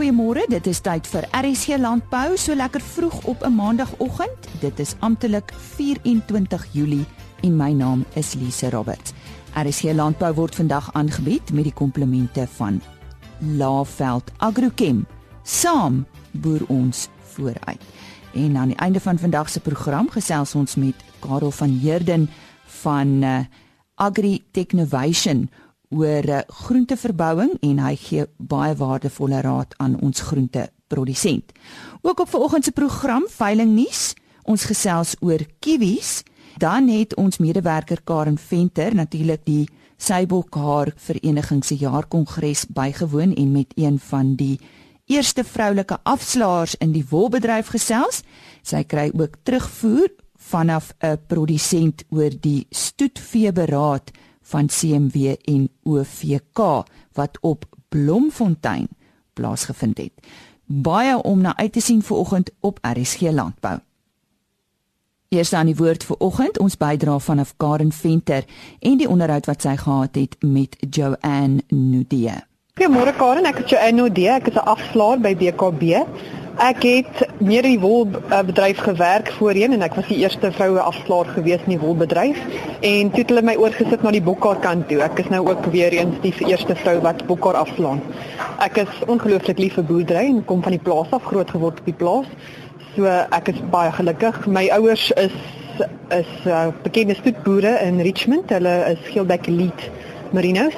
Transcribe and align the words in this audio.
Goeiemôre, 0.00 0.46
dit 0.48 0.64
is 0.70 0.78
tyd 0.80 1.04
vir 1.12 1.26
RSC 1.36 1.76
Landbou, 1.76 2.32
so 2.40 2.54
lekker 2.56 2.80
vroeg 2.80 3.18
op 3.28 3.42
'n 3.44 3.52
maandagooggend. 3.52 4.48
Dit 4.60 4.78
is 4.78 4.94
amptelik 5.00 5.52
24 5.52 6.66
Julie 6.72 7.04
en 7.42 7.56
my 7.56 7.72
naam 7.72 8.04
is 8.14 8.34
Lise 8.34 8.70
Roberts. 8.70 9.12
RSC 9.52 9.92
Landbou 9.92 10.32
word 10.34 10.54
vandag 10.54 10.92
aangebied 10.92 11.52
met 11.52 11.64
die 11.64 11.72
komplemente 11.72 12.48
van 12.56 12.80
Laveld 13.38 14.32
Agrochem. 14.38 15.06
Saam 15.42 16.06
boer 16.30 16.64
ons 16.68 17.08
vooruit. 17.22 17.82
En 18.32 18.56
aan 18.56 18.68
die 18.68 18.76
einde 18.76 19.00
van 19.00 19.18
vandag 19.18 19.48
se 19.50 19.60
program 19.60 20.08
gesels 20.08 20.54
ons 20.54 20.74
met 20.74 20.94
Karel 21.18 21.50
van 21.50 21.78
Heerden 21.82 22.30
van 22.64 23.06
uh, 23.22 23.38
Agri 23.94 24.44
Technovation 24.50 25.50
oor 25.90 26.24
eh, 26.24 26.40
groenteverbouing 26.46 27.56
en 27.60 27.78
hy 27.78 27.94
gee 27.98 28.26
baie 28.38 28.74
waardevolle 28.78 29.40
raad 29.42 29.74
aan 29.78 29.98
ons 30.00 30.20
groenteprodusent. 30.20 31.52
Ook 32.02 32.20
op 32.20 32.28
vanoggend 32.28 32.64
se 32.64 32.72
program 32.72 33.26
veiling 33.28 33.74
nuus, 33.74 34.14
ons 34.42 34.64
gesels 34.64 35.16
oor 35.20 35.42
kiwis. 35.58 36.22
Dan 36.58 36.88
het 36.88 37.14
ons 37.14 37.38
medewerker 37.38 38.02
Karen 38.04 38.38
Venter 38.38 38.94
natuurlik 38.94 39.44
die 39.44 39.68
Seibokhaar 40.00 40.92
Vereniging 40.96 41.64
se 41.64 41.76
jaarkongres 41.76 42.64
bygewoon 42.68 43.34
en 43.34 43.52
met 43.52 43.72
een 43.76 43.98
van 43.98 44.34
die 44.34 44.58
eerste 45.10 45.44
vroulike 45.44 45.98
afslaers 46.02 46.74
in 46.78 46.92
die 46.92 47.04
wolbedryf 47.10 47.68
gesels. 47.74 48.22
Sy 48.62 48.82
kry 48.84 49.10
ook 49.12 49.36
terugvoer 49.42 50.08
vanaf 50.50 50.94
'n 51.02 51.18
produsent 51.26 52.04
oor 52.10 52.30
die 52.40 52.66
stoetveeberaad 52.70 54.10
van 54.50 54.66
CMW 54.66 55.34
en 55.44 55.68
OVK 55.82 56.84
wat 57.12 57.38
op 57.40 57.64
Blomfontein 57.88 58.88
plaasgevind 59.32 59.98
het. 59.98 60.12
Baie 60.64 61.22
om 61.22 61.40
na 61.40 61.56
uit 61.56 61.72
te 61.72 61.80
sien 61.80 62.02
vir 62.02 62.16
oggend 62.16 62.50
op 62.60 62.78
RSG 62.82 63.20
Landbou. 63.20 63.78
Eers 65.30 65.52
aan 65.54 65.68
die 65.70 65.76
woord 65.78 66.02
vir 66.02 66.16
oggend 66.18 66.58
ons 66.58 66.74
bydra 66.76 67.18
vanaf 67.22 67.52
Karen 67.56 67.92
Venter 67.94 68.46
en 68.80 68.96
die 68.98 69.08
onderhoud 69.08 69.46
wat 69.46 69.62
sy 69.62 69.76
gehad 69.78 70.16
het 70.18 70.36
met 70.42 70.74
Joanne 70.90 71.62
Nudee. 71.68 72.34
Goeiemôre 72.80 73.12
Karen, 73.14 73.46
ek 73.46 73.60
is 73.62 73.70
Joanne 73.70 74.02
Nudee, 74.02 74.30
ek 74.40 74.48
is 74.50 74.58
'n 74.58 74.66
afslaer 74.74 75.20
by 75.20 75.34
BKB. 75.36 76.02
Ek 76.60 76.82
het 76.84 77.20
meer 77.40 77.64
in 77.64 77.78
die 77.78 77.80
wolbedryf 77.80 78.82
gewerk 78.84 79.30
voorheen 79.38 79.72
en 79.72 79.80
ek 79.80 79.94
was 79.96 80.10
die 80.10 80.18
eerste 80.20 80.50
vroue 80.52 80.82
afslaer 80.84 81.30
gewees 81.32 81.62
in 81.64 81.72
die 81.72 81.78
wolbedryf 81.80 82.36
en 82.84 83.08
toe 83.14 83.22
het 83.22 83.30
hulle 83.32 83.44
my 83.48 83.54
oorgesit 83.56 84.02
na 84.04 84.12
die 84.12 84.20
bokkar 84.20 84.60
kant 84.60 84.84
toe. 84.90 84.98
Ek 85.00 85.22
is 85.22 85.30
nou 85.32 85.40
ook 85.46 85.70
weer 85.72 85.96
eens 85.96 86.18
die 86.20 86.34
eerste 86.50 86.76
vrou 86.82 86.98
wat 87.06 87.22
bokkar 87.30 87.56
afslaan. 87.56 88.02
Ek 88.60 88.76
is 88.82 88.98
ongelooflik 89.06 89.62
lief 89.62 89.78
vir 89.78 89.86
boerdery 89.88 90.26
en 90.34 90.42
kom 90.44 90.60
van 90.66 90.76
die 90.76 90.82
plaas 90.90 91.08
af 91.16 91.24
groot 91.30 91.48
geword 91.48 91.80
op 91.80 91.88
die 91.88 91.96
plaas. 92.02 92.28
So 92.92 93.08
ek 93.08 93.48
is 93.54 93.64
baie 93.72 93.96
gelukkig. 93.96 94.44
My 94.44 94.66
ouers 94.76 95.08
is 95.16 95.40
is 96.12 96.28
uh, 96.44 96.66
bekende 96.84 97.16
stoetboere 97.16 97.78
in 97.86 98.04
Richmond. 98.04 98.52
Hulle 98.52 98.76
is 98.92 99.08
Gilbeck 99.08 99.48
Elite 99.48 99.88
Merinos. 100.36 100.76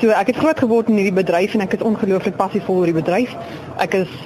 So 0.00 0.10
ek 0.10 0.34
het 0.34 0.42
groot 0.42 0.66
geword 0.66 0.90
in 0.90 0.98
hierdie 0.98 1.14
bedryf 1.22 1.54
en 1.54 1.62
ek 1.62 1.78
is 1.78 1.86
ongelooflik 1.86 2.40
passievol 2.42 2.82
oor 2.82 2.90
die 2.90 2.98
bedryf. 2.98 3.38
Ek 3.78 4.00
is 4.02 4.20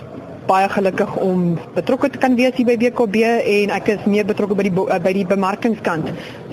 baie 0.47 0.69
gelukkig 0.69 1.17
om 1.17 1.59
betrokke 1.75 2.11
te 2.11 2.19
kan 2.19 2.37
wees 2.39 2.55
hier 2.57 2.67
by 2.67 2.77
WKB 2.81 3.17
en 3.57 3.71
ek 3.77 3.89
is 3.97 4.05
meer 4.07 4.25
betrokke 4.27 4.55
by 4.59 4.63
die 4.69 4.75
eh, 4.87 5.01
by 5.03 5.13
die 5.17 5.27
bemarkingskant 5.27 6.07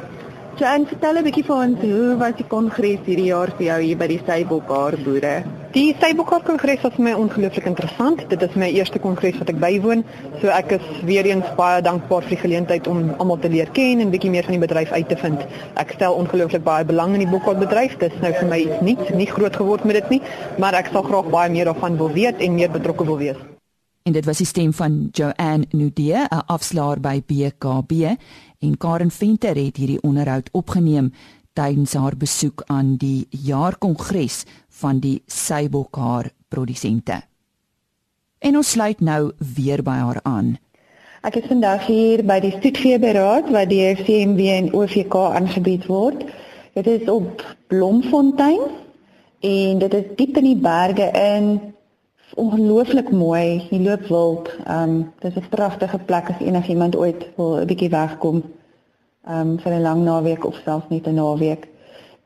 So, 0.58 0.64
en 0.64 0.86
vertel 0.90 1.18
'n 1.18 1.22
bietjie 1.22 1.44
vir 1.46 1.54
ons, 1.54 1.80
hoe 1.80 2.16
was 2.18 2.32
die 2.34 2.44
kongres 2.50 3.04
hierdie 3.06 3.28
jaar 3.30 3.50
vir 3.58 3.66
jou 3.66 3.80
hier 3.80 3.96
by 3.96 4.06
die 4.10 4.20
Seibokhaar 4.26 4.96
boere? 5.04 5.44
Die 5.72 5.94
Seibokhaar 6.00 6.42
kongres 6.42 6.80
was 6.82 6.94
vir 6.96 7.04
my 7.04 7.12
ongelooflik 7.12 7.66
interessant. 7.70 8.24
Dit 8.28 8.42
is 8.42 8.56
my 8.56 8.66
eerste 8.66 8.98
kongres 8.98 9.38
wat 9.38 9.52
ek 9.52 9.60
bywoon, 9.62 10.02
so 10.40 10.48
ek 10.48 10.72
is 10.72 10.88
weer 11.04 11.26
eens 11.30 11.44
baie 11.56 11.82
dankbaar 11.82 12.22
vir 12.26 12.34
die 12.34 12.40
geleentheid 12.42 12.88
om 12.90 13.14
almal 13.18 13.38
te 13.38 13.48
leer 13.48 13.70
ken 13.70 14.00
en 14.00 14.10
bietjie 14.10 14.30
meer 14.30 14.48
van 14.48 14.56
die 14.56 14.66
bedryf 14.66 14.90
uit 14.90 15.08
te 15.08 15.16
vind. 15.16 15.44
Ek 15.76 15.92
stel 15.94 16.14
ongelooflik 16.14 16.64
baie 16.64 16.84
belang 16.84 17.14
in 17.14 17.22
die 17.22 17.30
bokhaarbedryf. 17.30 17.94
Dit 17.98 18.12
is 18.12 18.20
nou 18.20 18.32
vir 18.32 18.48
my 18.48 18.58
iets 18.58 18.80
nuuts, 18.80 19.14
nie 19.14 19.30
groot 19.30 19.56
geword 19.56 19.84
met 19.84 20.00
dit 20.00 20.10
nie, 20.16 20.20
maar 20.58 20.74
ek 20.74 20.90
sal 20.90 21.06
graag 21.06 21.30
baie 21.30 21.50
meer 21.50 21.70
daarvan 21.70 21.96
wil 21.96 22.10
weet 22.10 22.42
en 22.42 22.58
meer 22.58 22.70
betrokke 22.70 23.06
wil 23.06 23.22
wees. 23.22 23.57
En 24.08 24.14
dit 24.14 24.24
was 24.24 24.38
die 24.40 24.46
stem 24.46 24.70
van 24.72 25.08
Joanne 25.12 25.66
Nudee, 25.70 26.16
'n 26.16 26.46
afslaer 26.46 27.00
by 27.00 27.22
BKB 27.26 27.92
en 28.58 28.76
Karen 28.76 29.10
Venter 29.10 29.56
het 29.56 29.76
hierdie 29.76 30.00
onderhoud 30.02 30.48
opgeneem 30.52 31.12
tydens 31.52 31.92
haar 31.92 32.16
besoek 32.16 32.62
aan 32.66 32.96
die 32.96 33.26
jaarkongres 33.30 34.44
van 34.68 34.98
die 34.98 35.22
Seibokhaar 35.26 36.30
produsente. 36.48 37.22
En 38.38 38.56
ons 38.56 38.70
sluit 38.70 39.00
nou 39.00 39.32
weer 39.54 39.82
by 39.82 39.98
haar 40.00 40.20
aan. 40.22 40.58
Ek 41.22 41.36
is 41.36 41.46
vandag 41.46 41.86
hier 41.86 42.24
by 42.24 42.40
die 42.40 42.56
Stoetveeberaad 42.56 43.50
wat 43.50 43.68
deur 43.68 43.94
CMW 43.94 44.40
en 44.40 44.72
OVK 44.72 45.14
aangebied 45.14 45.86
word. 45.86 46.24
Dit 46.72 46.86
is 46.86 47.08
op 47.08 47.56
Blomfontein 47.66 48.60
en 49.40 49.78
dit 49.78 49.94
is 49.94 50.04
diep 50.16 50.36
in 50.36 50.44
die 50.44 50.56
berge 50.56 51.10
in 51.12 51.76
ongelooflik 52.34 53.10
mooi. 53.10 53.66
Jy 53.70 53.80
loop 53.80 54.06
wild. 54.06 54.50
Ehm 54.66 54.82
um, 54.82 55.12
dit 55.18 55.36
is 55.36 55.42
'n 55.42 55.48
pragtige 55.48 55.98
plek 55.98 56.28
as 56.28 56.40
enigiemand 56.40 56.96
ooit 56.96 57.28
wil 57.36 57.60
'n 57.60 57.66
bietjie 57.66 57.90
wegkom. 57.90 58.42
Ehm 59.26 59.40
um, 59.40 59.58
vir 59.58 59.72
'n 59.72 59.82
lang 59.82 60.02
naweek 60.04 60.44
of 60.44 60.60
selfs 60.64 60.88
net 60.88 61.06
'n 61.06 61.14
naweek. 61.14 61.68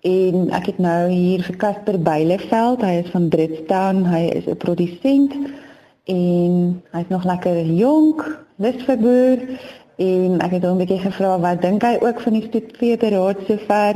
En 0.00 0.50
ek 0.50 0.66
het 0.66 0.78
nou 0.78 1.08
hier 1.08 1.42
vir 1.42 1.56
Casper 1.56 2.00
Beileveld. 2.02 2.80
Hy 2.82 3.02
is 3.04 3.10
van 3.10 3.28
Bridgetown. 3.28 4.04
Hy 4.04 4.24
is 4.34 4.46
'n 4.46 4.56
produsent 4.56 5.32
en 6.04 6.82
hy's 6.90 7.08
nog 7.08 7.24
lekker 7.24 7.64
jonk, 7.64 8.44
lus 8.56 8.82
vir 8.82 8.98
boer. 8.98 9.38
En 9.96 10.40
ek 10.40 10.50
het 10.50 10.64
hom 10.64 10.74
'n 10.74 10.84
bietjie 10.86 10.98
gevra 10.98 11.38
wat 11.38 11.62
dink 11.62 11.82
hy 11.82 11.98
ook 12.00 12.20
van 12.20 12.32
die 12.32 12.46
stoetveeberaad 12.46 13.38
sover. 13.46 13.94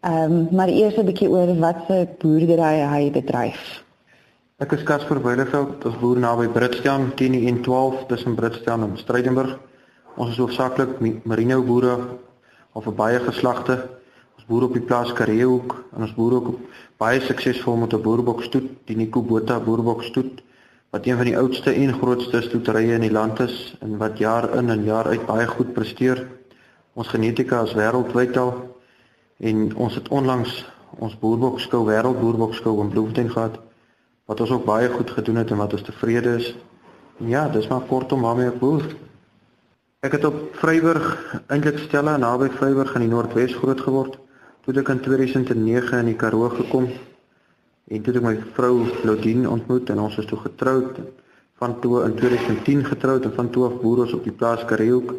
Ehm 0.00 0.32
um, 0.32 0.48
maar 0.50 0.68
eers 0.68 0.96
'n 0.96 1.04
bietjie 1.04 1.30
oor 1.30 1.58
wat 1.58 1.76
se 1.88 2.06
boerdery 2.18 2.80
hy 2.80 3.10
bedryf. 3.10 3.85
Ek 4.56 4.70
is 4.72 4.86
Casper 4.88 5.18
Weileveld, 5.20 5.82
ons 5.84 5.96
boer 6.00 6.16
naby 6.16 6.46
Britstown, 6.48 7.10
teen 7.20 7.34
die 7.36 7.42
N12 7.50 8.06
tussen 8.08 8.38
Britstown 8.38 8.86
en 8.86 8.94
Stellenbosch. 8.96 9.50
Ons 10.16 10.30
is 10.32 10.38
hoofsaaklik 10.40 10.94
merino 11.28 11.58
boere 11.60 11.98
of 12.72 12.88
baie 12.96 13.18
geslagte. 13.20 13.76
Ons 14.38 14.46
boer 14.48 14.64
op 14.64 14.78
die 14.78 14.80
plaas 14.80 15.12
Kareehoek 15.18 15.74
en 15.90 16.06
ons 16.06 16.14
boer 16.16 16.38
ook 16.38 16.48
baie 16.96 17.20
suksesvol 17.26 17.76
met 17.82 17.92
'n 17.92 18.00
boerbokstoet, 18.00 18.70
die 18.88 18.96
Nico 18.96 19.20
Botha 19.20 19.60
boerbokstoet, 19.60 20.40
wat 20.90 21.04
een 21.04 21.20
van 21.20 21.28
die 21.28 21.36
oudste 21.36 21.76
en 21.76 21.92
grootste 21.92 22.40
stoeterye 22.40 22.94
in 22.94 23.04
die 23.04 23.12
land 23.12 23.40
is 23.40 23.76
en 23.82 23.98
wat 23.98 24.16
jaar 24.16 24.56
in 24.56 24.70
en 24.70 24.84
jaar 24.84 25.04
uit 25.04 25.26
baie 25.26 25.46
goed 25.46 25.74
presteer. 25.74 26.26
Ons 26.94 27.08
genetika 27.08 27.60
is 27.62 27.74
wêreldwyd 27.74 28.36
al 28.36 28.54
en 29.36 29.76
ons 29.76 29.94
het 29.94 30.08
onlangs 30.08 30.64
ons 30.98 31.18
boerbokskou 31.18 31.84
wêreldboerboksskou 31.84 32.80
in 32.80 32.88
Bloemfontein 32.88 33.30
gehad 33.30 33.65
wat 34.26 34.40
ons 34.42 34.50
ook 34.50 34.64
baie 34.66 34.88
goed 34.90 35.10
gedoen 35.10 35.40
het 35.42 35.50
en 35.50 35.60
wat 35.62 35.72
ons 35.72 35.84
tevrede 35.86 36.36
is. 36.40 36.52
En 37.20 37.28
ja, 37.30 37.48
dis 37.48 37.68
maar 37.68 37.86
kortom 37.88 38.26
waarmee 38.26 38.50
ek 38.50 38.58
boer. 38.60 38.84
Ek 40.04 40.18
het 40.18 40.24
op 40.28 40.36
Vryburg 40.60 41.06
eintlik 41.46 41.78
stelle 41.86 42.16
naby 42.18 42.50
Vryburg 42.58 42.94
in 42.98 43.06
die 43.06 43.10
Noordwes 43.10 43.54
groot 43.56 43.80
geword. 43.80 44.18
Toe 44.66 44.74
ek 44.82 44.90
in 44.92 45.00
2009 45.02 46.02
in 46.02 46.10
die 46.10 46.18
Karoo 46.18 46.50
gekom 46.52 46.90
en 47.86 48.02
toe 48.02 48.16
ek 48.18 48.24
my 48.26 48.34
vrou 48.58 48.82
Lodien 49.06 49.46
ontmoet 49.48 49.90
en 49.94 50.02
ons 50.02 50.18
is 50.18 50.26
toe 50.26 50.38
getroud 50.42 50.98
van 51.62 51.78
toe 51.80 52.02
in 52.04 52.16
2010 52.18 52.84
getroud 52.90 53.24
en 53.24 53.34
van 53.34 53.50
toe 53.54 53.64
af 53.70 53.78
boer 53.80 54.04
ons 54.04 54.14
op 54.18 54.26
die 54.26 54.34
plaas 54.34 54.64
Kareehoek 54.66 55.14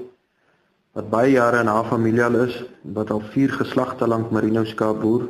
wat 0.97 1.09
baie 1.09 1.31
jare 1.31 1.61
in 1.63 1.71
haar 1.71 1.87
familie 1.87 2.25
al 2.25 2.35
is 2.43 2.57
wat 2.97 3.11
al 3.13 3.23
vier 3.33 3.53
geslagte 3.53 4.07
lank 4.07 4.31
merino 4.33 4.63
skaap 4.65 4.99
boer. 5.01 5.27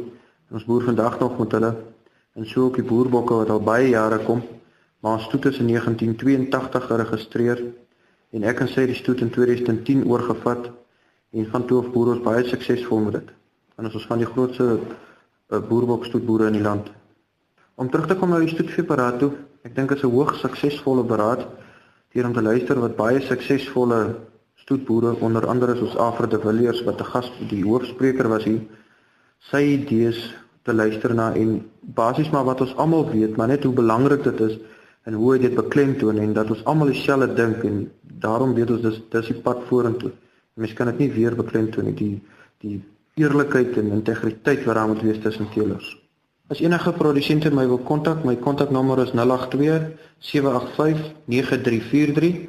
Ons 0.51 0.65
boer 0.65 0.85
vandag 0.87 1.19
nog 1.19 1.37
met 1.39 1.55
hulle 1.57 1.71
en 2.37 2.45
so 2.45 2.67
ook 2.67 2.77
die 2.77 2.85
boerbokke 2.85 3.39
wat 3.41 3.49
al 3.49 3.63
baie 3.65 3.89
jare 3.89 4.19
kom, 4.25 4.43
maar 5.01 5.17
ons 5.17 5.25
stoet 5.25 5.49
is 5.49 5.57
in 5.61 5.71
1982 5.73 6.85
geregistreer 6.91 7.63
en 8.37 8.45
ek 8.45 8.61
en 8.61 8.69
sy 8.69 8.85
die 8.89 8.97
stoet 8.97 9.23
in 9.25 9.31
2010 9.33 10.05
oorgevat 10.05 10.69
en 11.33 11.49
van 11.53 11.65
toe 11.65 11.81
af 11.81 11.89
boer 11.93 12.13
ons 12.13 12.23
baie 12.23 12.45
suksesvol 12.45 13.01
met 13.07 13.19
dit. 13.19 13.33
En 13.77 13.89
ons 13.89 13.97
is 13.97 14.07
van 14.09 14.21
die 14.21 14.29
grootste 14.29 14.67
uh, 14.77 15.59
boerbokstoetboere 15.69 16.49
in 16.51 16.59
die 16.59 16.65
land. 16.65 16.91
Om 17.77 17.89
terug 17.89 18.07
te 18.09 18.17
kom 18.17 18.33
na 18.33 18.39
die 18.41 18.53
stoetveeberaad 18.53 19.19
toe, 19.21 19.31
ek 19.65 19.75
dink 19.75 19.89
dit 19.89 19.97
is 19.97 20.05
'n 20.05 20.13
hoogs 20.13 20.41
suksesvolle 20.41 21.03
beraad 21.03 21.45
deur 22.13 22.25
om 22.25 22.33
te 22.33 22.41
luister 22.41 22.79
wat 22.79 22.95
baie 22.95 23.21
suksesvolle 23.21 24.15
stoetboere 24.55 25.15
onder 25.21 25.47
andere 25.47 25.75
soos 25.75 25.97
Afro 25.97 26.27
de 26.27 26.39
Villiers 26.39 26.83
wat 26.83 27.01
'n 27.01 27.11
gas 27.13 27.31
die 27.49 27.63
hoofspreker 27.63 28.27
was 28.29 28.43
hier 28.43 28.61
sy 29.39 29.61
idees 29.77 30.33
te 30.67 30.75
luister 30.75 31.13
na 31.15 31.31
en 31.33 31.61
basies 31.97 32.29
maar 32.33 32.45
wat 32.47 32.61
ons 32.65 32.75
almal 32.75 33.07
weet 33.09 33.37
maar 33.39 33.47
net 33.47 33.63
hoe 33.63 33.73
belangrik 33.73 34.23
dit 34.27 34.39
is 34.49 34.55
en 35.07 35.15
hoe 35.15 35.29
hy 35.33 35.39
dit 35.45 35.55
beklemtoon 35.55 36.17
en 36.19 36.33
dat 36.35 36.49
ons 36.51 36.65
almal 36.67 36.91
dieselfde 36.91 37.31
dink 37.37 37.61
en 37.67 37.75
daarom 38.23 38.51
weet 38.57 38.71
ons 38.75 38.81
dis 38.83 38.97
dis 39.13 39.29
die 39.31 39.41
pad 39.45 39.59
vorentoe. 39.69 40.11
Mens 40.59 40.73
kan 40.75 40.87
dit 40.91 40.99
nie 41.05 41.11
weer 41.15 41.33
beklemtoon 41.37 41.85
nie 41.87 41.97
die 42.01 42.15
die 42.63 42.77
eerlikheid 43.21 43.71
en 43.79 43.95
integriteit 43.95 44.61
wat 44.65 44.75
daar 44.77 44.89
moet 44.91 45.05
wees 45.05 45.21
tussen 45.23 45.47
teelers. 45.53 45.87
As 46.51 46.61
enige 46.63 46.91
produsente 46.95 47.49
my 47.51 47.65
wil 47.67 47.83
kontak, 47.89 48.23
my 48.25 48.35
kontaknommer 48.35 48.99
is 49.03 49.11
082 49.11 49.81
785 50.19 51.13
9343. 51.25 52.47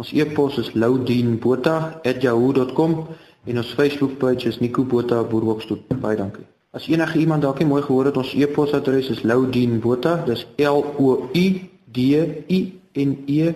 Ons 0.00 0.12
e-pos 0.12 0.58
is 0.58 0.74
loudeenbotha@yahoo.com 0.74 3.06
en 3.44 3.56
ons 3.56 3.74
Facebook-bladsy 3.74 4.48
is 4.48 4.60
Nico 4.60 4.84
Botha 4.84 5.24
Boerhoekstoet. 5.24 6.00
Baie 6.00 6.16
dankie. 6.16 6.44
As 6.70 6.86
enige 6.86 7.18
iemand 7.18 7.42
dalk 7.42 7.58
nie 7.58 7.66
mooi 7.66 7.82
gehoor 7.82 8.06
het 8.06 8.18
ons 8.20 8.30
e-posadres 8.38 9.08
is 9.10 9.24
loudeenbotha, 9.26 10.20
dis 10.22 10.44
L 10.62 10.84
O 11.02 11.14
U 11.34 11.46
D 11.90 12.02
I 12.46 12.60
N 12.94 13.14
E 13.26 13.54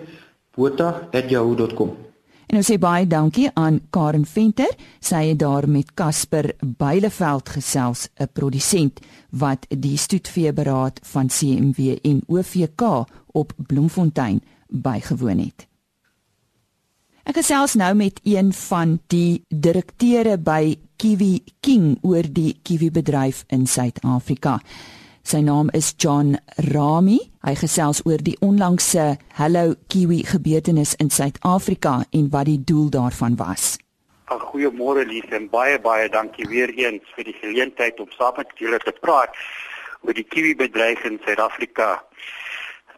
botha@yahoo.com. 0.55 1.93
En 2.45 2.57
ons 2.59 2.71
sê 2.71 2.75
baie 2.77 3.07
dankie 3.07 3.47
aan 3.53 3.79
Karen 3.89 4.25
Venter. 4.25 4.75
Sy 4.99 5.29
het 5.29 5.39
daar 5.39 5.69
met 5.69 5.93
Casper 5.93 6.55
Byleveld 6.59 7.49
gesels, 7.49 8.09
'n 8.19 8.27
produsent 8.33 8.99
wat 9.29 9.65
die 9.69 9.97
stoetvee-beraad 9.97 10.99
van 11.03 11.27
CMW 11.27 11.95
en 12.01 12.21
OVK 12.27 13.05
op 13.31 13.53
Bloemfontein 13.55 14.43
bygewoon 14.67 15.39
het. 15.39 15.67
Ek 17.25 17.39
gesels 17.39 17.73
nou 17.73 17.89
met 17.97 18.19
een 18.21 18.51
van 18.53 18.99
die 19.09 19.41
direkteure 19.49 20.35
by 20.37 20.75
Kiwi 21.01 21.39
King 21.65 21.95
oor 22.05 22.27
die 22.29 22.51
kiwi 22.61 22.91
bedryf 22.93 23.39
in 23.49 23.63
Suid-Afrika. 23.65 24.59
Sy 25.25 25.39
naam 25.41 25.71
is 25.73 25.87
John 25.97 26.35
Rami. 26.69 27.17
Hy 27.41 27.55
gesels 27.57 28.03
oor 28.05 28.21
die 28.21 28.35
onlangse 28.45 29.15
Hello 29.39 29.73
Kiwi 29.89 30.19
gebeurtenis 30.29 30.93
in 31.01 31.09
Suid-Afrika 31.09 32.03
en 32.13 32.27
wat 32.29 32.45
die 32.45 32.59
doel 32.61 32.91
daarvan 32.93 33.39
was. 33.41 33.79
Goeiemôre 34.29 35.07
Lies 35.09 35.25
en 35.33 35.47
baie 35.49 35.79
baie 35.81 36.05
dankie 36.13 36.45
weer 36.51 36.69
eens 36.77 37.09
vir 37.17 37.25
die 37.31 37.33
geleentheid 37.39 37.97
om 38.05 38.11
saam 38.13 38.37
met 38.37 38.53
julle 38.61 38.77
te 38.85 38.93
praat 39.01 39.33
oor 40.05 40.13
die 40.13 40.27
kiwi 40.29 40.53
bedryf 40.61 41.01
in 41.09 41.17
Suid-Afrika. 41.25 41.89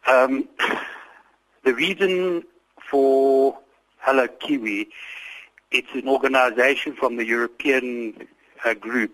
Um 0.03 0.44
the 1.63 1.71
reason 1.80 2.44
for 2.91 3.56
Hello 3.99 4.27
Kiwi 4.27 4.89
it's 5.71 5.94
an 5.94 6.07
organization 6.07 6.94
from 6.94 7.17
the 7.17 7.25
European 7.25 8.27
uh, 8.63 8.73
group 8.73 9.13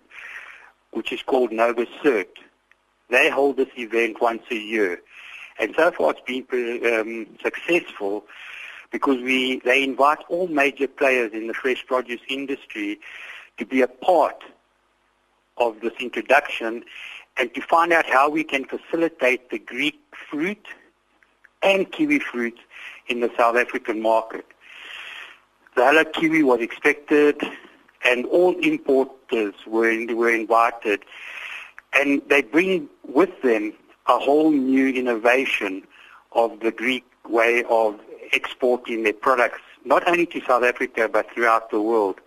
which 0.92 1.12
is 1.12 1.24
called 1.24 1.52
Nova 1.52 1.88
Cert. 2.04 2.28
They 3.10 3.30
hold 3.30 3.58
this 3.58 3.70
event 3.76 4.22
once 4.22 4.44
a 4.52 4.56
year. 4.56 5.02
And 5.60 5.74
so 5.76 5.92
far 5.92 6.14
it's 6.16 6.22
been 6.22 6.94
um, 6.94 7.28
successful 7.42 8.26
because 8.92 9.20
we 9.22 9.60
they 9.66 9.84
invite 9.84 10.20
all 10.30 10.48
major 10.48 10.88
players 10.88 11.34
in 11.34 11.48
the 11.48 11.54
fresh 11.54 11.86
produce 11.86 12.22
industry 12.30 13.00
to 13.58 13.66
be 13.66 13.82
a 13.82 13.88
part 13.88 14.44
of 15.58 15.82
this 15.82 15.94
introduction 16.00 16.84
and 17.38 17.54
to 17.56 17.62
find 17.62 17.92
out 17.92 18.06
how 18.06 18.30
we 18.30 18.44
can 18.44 18.66
facilitate 18.66 19.50
the 19.50 19.60
Greek 19.60 20.00
fruit 20.30 20.68
and 21.64 21.92
kiwi 21.92 22.20
fruit 22.20 22.60
in 23.08 23.22
the 23.22 23.32
South 23.38 23.56
African 23.56 24.02
market. 24.02 24.46
The 25.76 25.84
Hello 25.84 26.06
Kiwi 26.06 26.44
was 26.44 26.62
expected 26.62 27.42
and 28.06 28.26
all 28.28 28.56
importers 28.60 29.56
were, 29.66 30.06
were 30.14 30.30
invited 30.30 31.04
and 31.94 32.22
they 32.28 32.44
bring 32.44 32.90
with 33.08 33.42
them 33.42 33.74
a 34.08 34.20
whole 34.20 34.52
new 34.52 34.90
innovation 34.90 35.82
of 36.34 36.60
the 36.60 36.72
Greek 36.72 37.06
way 37.28 37.64
of 37.70 38.00
exporting 38.34 39.02
their 39.02 39.14
products, 39.14 39.62
not 39.84 40.08
only 40.08 40.28
to 40.28 40.42
South 40.42 40.64
Africa 40.64 41.10
but 41.12 41.32
throughout 41.32 41.72
the 41.72 41.82
world. 41.82 42.20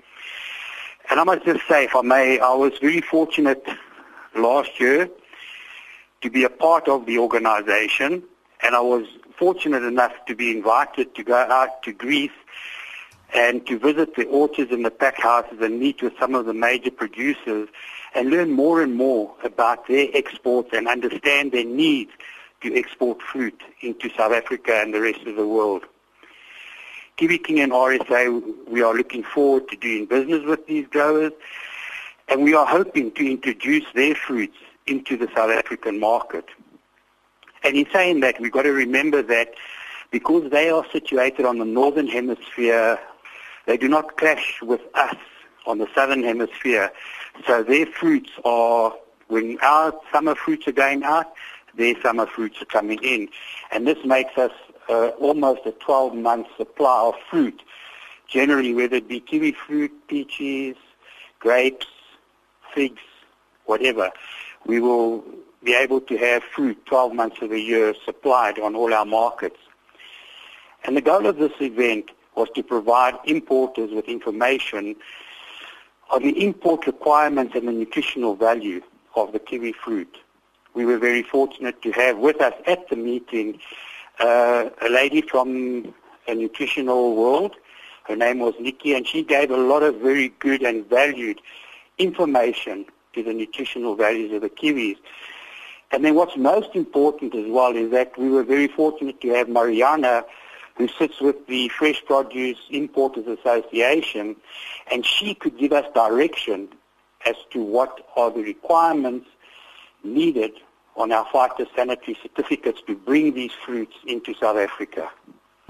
And 1.09 1.21
I 1.21 1.25
must 1.25 1.45
just 1.45 1.69
say, 1.69 1.85
if 1.85 1.95
I 1.95 2.03
may, 2.03 2.41
I 2.41 2.53
was 2.55 2.73
very 2.81 3.01
fortunate 3.01 3.65
last 4.35 4.81
year 4.81 5.09
to 6.23 6.31
be 6.31 6.43
a 6.43 6.51
part 6.51 6.89
of 6.89 7.07
the 7.07 7.19
organization, 7.19 8.25
and 8.63 8.75
I 8.75 8.81
was 8.81 9.07
fortunate 9.39 9.85
enough 9.85 10.13
to 10.27 10.35
be 10.35 10.51
invited 10.51 11.15
to 11.15 11.23
go 11.23 11.37
out 11.37 11.85
to 11.85 11.93
Greece 11.93 12.33
and 13.35 13.67
to 13.67 13.79
visit 13.79 14.15
the 14.15 14.25
orchards 14.27 14.73
and 14.73 14.85
the 14.85 14.91
pack 14.91 15.21
houses 15.21 15.59
and 15.61 15.81
meet 15.81 16.03
with 16.03 16.13
some 16.19 16.35
of 16.35 16.47
the 16.47 16.55
major 16.55 16.91
producers 16.91 17.69
and 18.15 18.31
learn 18.31 18.53
more 18.53 18.83
and 18.83 18.95
more 18.95 19.35
about 19.45 19.87
their 19.89 20.09
exports 20.15 20.71
and 20.73 20.89
understand 20.89 21.53
their 21.53 21.65
needs 21.65 22.11
to 22.63 22.75
export 22.75 23.21
fruit 23.21 23.61
into 23.81 24.09
South 24.17 24.33
Africa 24.33 24.75
and 24.75 24.95
the 24.95 25.01
rest 25.01 25.21
of 25.27 25.37
the 25.37 25.47
world. 25.47 25.85
Kiwi 27.17 27.39
King 27.39 27.61
and 27.61 27.73
RSA, 27.73 28.69
we 28.69 28.83
are 28.83 28.95
looking 28.95 29.23
forward 29.23 29.69
to 29.69 29.77
doing 29.77 30.07
business 30.07 30.45
with 30.45 30.67
these 30.67 30.87
growers 30.87 31.33
and 32.29 32.43
we 32.43 32.55
are 32.55 32.67
hoping 32.67 33.13
to 33.13 33.31
introduce 33.31 33.85
their 33.95 34.15
fruits 34.15 34.57
into 34.87 35.17
the 35.17 35.29
South 35.35 35.51
African 35.51 35.99
market. 36.01 36.47
And 37.63 37.77
in 37.77 37.87
saying 37.93 38.21
that, 38.21 38.41
we've 38.41 38.53
got 38.53 38.63
to 38.63 38.73
remember 38.73 39.23
that 39.23 39.55
because 40.11 40.51
they 40.51 40.71
are 40.71 40.85
situated 40.93 41.45
on 41.45 41.59
the 41.59 41.65
northern 41.65 42.07
hemisphere, 42.07 42.99
they 43.67 43.77
do 43.77 43.89
not 43.89 44.17
clash 44.17 44.61
with 44.63 44.81
us 44.95 45.17
on 45.67 45.79
the 45.79 45.89
southern 45.95 46.23
hemisphere. 46.23 46.93
So 47.47 47.63
their 47.63 47.87
fruits 47.87 48.31
are, 48.45 48.95
when 49.29 49.59
our 49.61 49.93
summer 50.13 50.35
fruits 50.35 50.67
are 50.69 50.73
going 50.73 51.03
out, 51.03 51.33
their 51.75 52.01
summer 52.01 52.27
fruits 52.27 52.63
are 52.63 52.67
coming 52.67 52.99
in. 53.03 53.29
And 53.73 53.87
this 53.87 53.99
makes 54.05 54.39
us 54.39 54.53
uh, 54.89 55.09
almost 55.19 55.63
a 55.67 55.73
12-month 55.73 56.47
supply 56.57 57.09
of 57.09 57.15
fruit, 57.29 57.63
generally 58.29 58.73
whether 58.73 58.97
it 58.97 59.09
be 59.09 59.21
kiwi 59.21 59.53
fruit, 59.53 59.93
peaches, 60.09 60.77
grapes, 61.41 61.87
figs, 62.75 63.03
whatever. 63.67 64.11
We 64.65 64.81
will 64.81 65.25
be 65.63 65.75
able 65.75 66.01
to 66.03 66.17
have 66.17 66.45
fruit 66.45 66.85
12 66.87 67.13
months 67.13 67.43
of 67.43 67.51
the 67.51 67.61
year 67.61 67.95
supplied 68.05 68.59
on 68.59 68.77
all 68.77 68.95
our 68.95 69.05
markets. 69.05 69.59
And 70.85 70.97
the 70.97 71.01
goal 71.01 71.27
of 71.27 71.39
this 71.39 71.53
event 71.61 72.11
was 72.37 72.49
to 72.55 72.63
provide 72.63 73.15
importers 73.25 73.91
with 73.91 74.07
information 74.07 74.95
on 76.11 76.23
the 76.23 76.45
import 76.45 76.87
requirements 76.87 77.55
and 77.55 77.67
the 77.67 77.73
nutritional 77.73 78.37
value 78.37 78.81
of 79.17 79.33
the 79.33 79.39
kiwi 79.39 79.73
fruit. 79.73 80.19
We 80.75 80.85
were 80.85 80.99
very 80.99 81.23
fortunate 81.23 81.81
to 81.83 81.91
have 81.93 82.19
with 82.19 82.41
us 82.41 82.55
at 82.67 82.89
the 82.89 82.97
meeting 82.97 83.59
uh, 84.21 84.69
a 84.83 84.89
lady 84.89 85.23
from 85.23 85.95
a 86.29 86.35
nutritional 86.35 87.17
world. 87.17 87.57
Her 88.05 88.17
name 88.17 88.39
was 88.39 88.55
Nikki, 88.61 88.95
and 88.95 89.07
she 89.07 89.23
gave 89.23 89.51
a 89.51 89.57
lot 89.57 89.83
of 89.83 89.97
very 89.97 90.29
good 90.39 90.63
and 90.63 90.89
valued 90.89 91.41
information 91.99 92.85
to 93.15 93.23
the 93.23 93.33
nutritional 93.33 93.97
values 93.97 94.33
of 94.33 94.43
the 94.43 94.51
kiwis. 94.51 94.97
And 95.91 96.05
then 96.05 96.15
what's 96.15 96.37
most 96.37 96.75
important 96.75 97.35
as 97.35 97.47
well 97.49 97.75
is 97.75 97.91
that 97.93 98.17
we 98.19 98.29
were 98.29 98.43
very 98.43 98.69
fortunate 98.69 99.21
to 99.23 99.29
have 99.31 99.49
Mariana 99.49 100.25
who 100.77 100.89
sits 100.99 101.21
with 101.21 101.47
the 101.47 101.69
Fresh 101.69 102.05
Produce 102.05 102.59
Importers 102.71 103.27
Association, 103.27 104.37
and 104.91 105.05
she 105.05 105.35
could 105.35 105.59
give 105.59 105.73
us 105.73 105.87
direction 105.95 106.69
as 107.25 107.37
to 107.51 107.63
what 107.63 108.07
are 108.17 108.31
the 108.31 108.43
requirements 108.43 109.29
needed 110.05 110.53
on 110.97 111.13
our 111.13 111.27
phytosanitary 111.27 112.17
certificates 112.23 112.81
to 112.87 112.95
bring 112.95 113.35
these 113.35 113.53
fruits 113.65 113.95
into 114.07 114.35
South 114.35 114.57
Africa. 114.57 115.11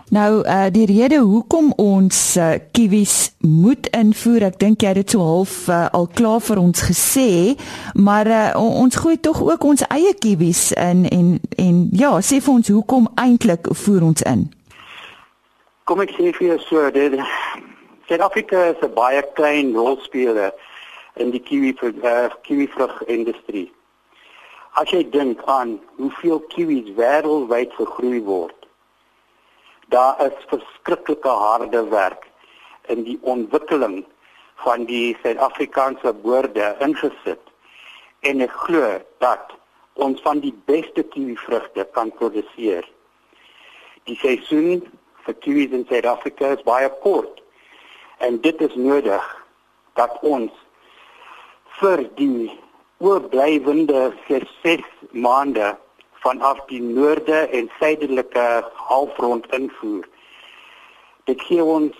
Nou 0.09 0.45
uh 0.47 0.69
die 0.71 0.87
rede 0.87 1.19
hoekom 1.19 1.73
ons 1.83 2.37
uh, 2.37 2.53
kiwis 2.71 3.33
moet 3.43 3.89
invoer, 3.91 4.45
ek 4.53 4.59
dink 4.61 4.85
jy 4.85 4.93
het 4.93 5.01
dit 5.01 5.15
so 5.17 5.25
half 5.27 5.55
uh, 5.67 5.89
al 5.99 6.07
klaar 6.15 6.39
vir 6.47 6.61
ons 6.63 6.83
gesê, 6.87 7.57
maar 7.99 8.31
uh, 8.31 8.45
ons 8.55 9.01
gooi 9.03 9.17
tog 9.19 9.43
ook 9.43 9.67
ons 9.67 9.83
eie 9.91 10.15
kiwis 10.15 10.69
in 10.79 11.09
en 11.11 11.33
en 11.59 11.83
ja, 11.91 12.13
sê 12.23 12.39
vir 12.39 12.55
ons 12.55 12.71
hoekom 12.71 13.11
eintlik 13.19 13.67
voer 13.83 14.07
ons 14.07 14.23
in? 14.31 14.47
Kom 15.87 16.01
ek 16.03 16.17
sê 16.17 16.33
vir 16.35 16.49
jou 16.49 16.55
so, 16.65 16.81
dit 16.91 17.13
Suid-Afrika 18.09 18.63
is 18.73 18.81
'n 18.83 18.95
baie 18.95 19.21
klein 19.39 19.69
rolspeler 19.75 20.51
in 21.23 21.31
die 21.31 21.39
kiwi 21.39 21.71
uh, 21.81 22.31
kiwi 22.47 22.67
vrug 22.73 22.97
industrie. 23.07 23.71
As 24.75 24.91
jy 24.91 25.05
dink 25.11 25.45
aan 25.47 25.77
hoeveel 26.01 26.43
kiwis 26.55 26.91
wêreldwyd 26.99 27.71
gegroei 27.79 28.19
word, 28.33 28.67
daar 29.95 30.19
is 30.27 30.51
verskriklike 30.51 31.37
harde 31.45 31.85
werk 31.95 32.27
in 32.89 33.07
die 33.07 33.19
ontwikkeling 33.23 34.03
van 34.67 34.91
die 34.91 35.15
Suid-Afrikaanse 35.23 36.13
boorde 36.27 36.75
ingesit. 36.81 37.47
En 38.27 38.41
ek 38.41 38.59
glo 38.67 38.99
dat 39.23 39.55
ons 39.95 40.19
van 40.27 40.43
die 40.43 40.55
beste 40.67 41.07
kiwi 41.15 41.39
vrugte 41.47 41.87
kan 41.95 42.11
produseer. 42.11 42.83
Die 44.11 44.19
seisoen 44.19 44.83
vir 45.27 45.39
kiwis 45.45 45.75
in 45.75 45.87
Suid-Afrika 45.89 46.53
is 46.57 46.63
baie 46.67 46.89
kort. 47.03 47.43
En 48.19 48.39
dit 48.41 48.61
is 48.61 48.75
nodig 48.75 49.25
dat 49.99 50.19
ons 50.23 50.53
vir 51.81 52.05
die 52.17 52.53
oorblywende 53.05 54.13
6 54.29 54.85
maande 55.13 55.75
vanaf 56.25 56.63
die 56.71 56.81
noorde 56.83 57.45
en 57.59 57.69
suidelike 57.79 58.47
halfrond 58.89 59.47
invoer. 59.53 60.07
Dit 61.29 61.43
gee 61.49 61.65
ons 61.65 61.97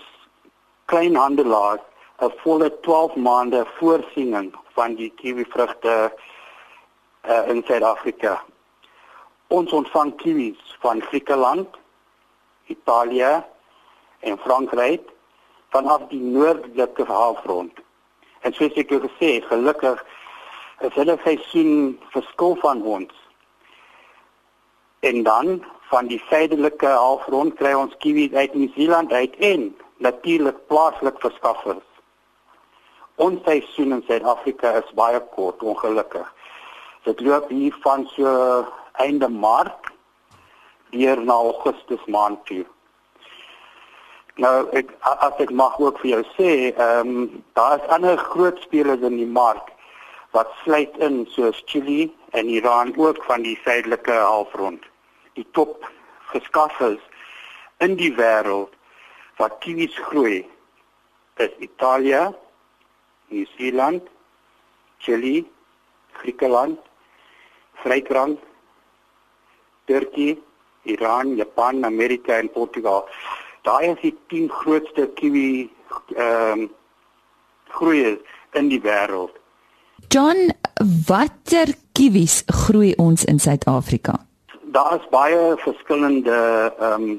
kleinhandelaars 0.85 1.83
'n 2.25 2.31
volle 2.41 2.69
12 2.81 3.15
maande 3.15 3.65
voorsiening 3.77 4.53
van 4.73 4.95
die 4.95 5.11
kiwi 5.19 5.45
vrugte 5.49 5.95
uh, 7.29 7.43
in 7.47 7.63
Suid-Afrika. 7.67 8.43
Ons 9.47 9.71
ontvang 9.71 10.15
kiwis 10.15 10.75
van 10.79 11.01
Griekeland, 11.01 11.69
Italië 12.67 13.43
en 14.19 14.37
Frankryk 14.37 15.09
vanaf 15.69 16.07
die 16.09 16.21
noordelike 16.21 17.03
halfrond. 17.03 17.73
En 18.41 18.53
soos 18.53 18.75
ek 18.79 18.91
gesê 18.93 19.37
het, 19.37 19.49
gelukkig 19.49 20.03
is 20.85 20.93
hulle 20.95 21.17
seisoen 21.23 21.97
verskil 22.13 22.55
van 22.61 22.83
ons. 22.83 23.13
En 24.99 25.23
dan 25.23 25.59
van 25.89 26.07
die 26.07 26.21
suidelike 26.29 26.87
halfrond 26.87 27.55
kry 27.59 27.73
ons 27.77 27.95
kiwis 28.03 28.33
uit 28.33 28.53
Nieu-Seeland 28.53 29.13
uit 29.13 29.35
en 29.51 29.69
natuurlik 30.03 30.59
plaaslik 30.67 31.19
verskaffers. 31.23 31.85
Ons 33.17 33.41
seisoen 33.45 33.95
in 33.97 34.03
Suid-Afrika 34.05 34.75
is 34.77 34.89
baie 34.97 35.19
kort, 35.33 35.63
ongelukkig. 35.63 36.27
Dit 37.07 37.23
loop 37.25 37.49
hier 37.49 37.73
van 37.81 38.05
so 38.13 38.29
einde 39.01 39.29
Maart 39.29 39.86
deur 40.91 41.21
na 41.23 41.33
Augustus 41.33 42.03
maand 42.05 42.43
toe. 42.45 42.65
Nou 44.37 44.67
ek 44.77 44.91
as 45.01 45.39
ek 45.41 45.51
mag 45.51 45.79
ook 45.81 45.99
vir 46.03 46.11
jou 46.11 46.23
sê, 46.35 46.51
ehm 46.69 47.13
um, 47.15 47.43
daar 47.57 47.79
is 47.79 47.89
ander 47.95 48.17
groot 48.17 48.59
spelers 48.61 49.01
in 49.01 49.17
die 49.17 49.31
mark 49.39 49.73
wat 50.35 50.51
sluit 50.63 50.97
in 51.01 51.23
soos 51.33 51.63
Chili 51.65 52.11
en 52.37 52.49
Iran 52.49 52.93
ook 52.97 53.23
van 53.25 53.41
die 53.41 53.57
suidelike 53.63 54.13
halfrond. 54.13 54.83
Die 55.33 55.47
top 55.57 55.87
geskaffers 56.33 57.01
in 57.79 57.95
die 57.97 58.11
wêreld 58.17 58.73
wat 59.37 59.57
kiwis 59.63 59.97
groei 60.09 60.43
is 61.37 61.53
Italië, 61.59 62.33
Nieu-Seeland, 63.29 64.03
Chili, 64.97 65.45
Griekeland, 66.17 66.79
Frankryk, 67.83 68.39
Turkye, 69.85 70.37
Iran, 70.87 71.35
Japan, 71.35 71.85
Amerika 71.85 72.37
en 72.37 72.51
Portugal. 72.51 73.05
Daai 73.67 73.91
is 73.91 74.01
die 74.01 74.15
10 74.33 74.49
grootste 74.61 75.09
kiwi 75.19 75.69
ehm 76.15 76.67
um, 76.67 76.69
groeiers 77.77 78.19
in 78.55 78.69
die 78.71 78.79
wêreld. 78.81 79.33
John, 80.09 80.51
watter 81.07 81.73
kiwis 81.97 82.43
groei 82.47 82.93
ons 82.97 83.25
in 83.25 83.39
Suid-Afrika? 83.39 84.15
Daar 84.71 84.95
is 84.99 85.09
baie 85.11 85.55
verskillende 85.63 86.37
ehm 86.79 86.93
um, 86.93 87.09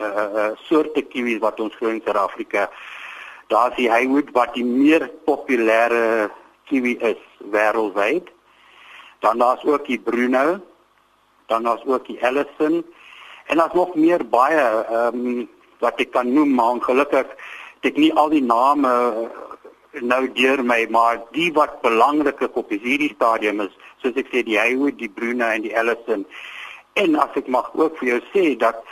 uh, 0.00 0.50
soorte 0.66 1.02
kiwis 1.12 1.38
wat 1.44 1.60
ons 1.60 1.76
groei 1.76 1.98
in 1.98 2.02
Suid-Afrika. 2.04 2.68
Daar's 3.50 3.76
die 3.76 3.90
Haywood 3.90 4.30
wat 4.32 4.54
die 4.54 4.64
meer 4.64 5.08
populêre 5.26 6.30
kiwi 6.70 6.96
is 7.02 7.22
wêreldwyd. 7.52 8.28
Dan 9.20 9.38
daar's 9.38 9.64
ook 9.64 9.86
die 9.86 9.98
Bruno. 9.98 10.60
Dan 11.50 11.66
daar's 11.66 11.86
ook 11.86 12.06
die 12.06 12.18
Ellison 12.22 12.84
en 13.50 13.58
daar's 13.58 13.74
nog 13.74 13.94
meer 13.98 14.22
baie 14.22 14.66
ehm 14.86 15.24
um, 15.26 15.48
wat 15.80 16.00
ek 16.00 16.10
kan 16.12 16.28
noem, 16.32 16.52
maar 16.54 16.76
ongelukkig 16.76 17.26
ek 17.88 17.96
nie 17.96 18.12
al 18.12 18.28
die 18.28 18.44
name 18.44 18.90
nou 19.92 20.20
deur 20.36 20.60
my 20.62 20.84
maar 20.92 21.22
die 21.34 21.48
wat 21.56 21.80
belangrik 21.82 22.42
is 22.44 22.58
op 22.60 22.70
hierdie 22.70 23.14
stadium 23.14 23.62
is 23.64 23.72
soos 24.02 24.16
ek 24.20 24.28
sê 24.32 24.42
die 24.46 24.58
Haywood, 24.60 24.98
die 25.00 25.10
Bruna 25.10 25.52
en 25.56 25.64
die 25.66 25.74
Ellison. 25.76 26.26
En 27.00 27.16
as 27.20 27.34
ek 27.40 27.48
mag 27.52 27.70
ook 27.74 27.98
vir 28.00 28.14
jou 28.14 28.20
sê 28.34 28.44
dat 28.60 28.84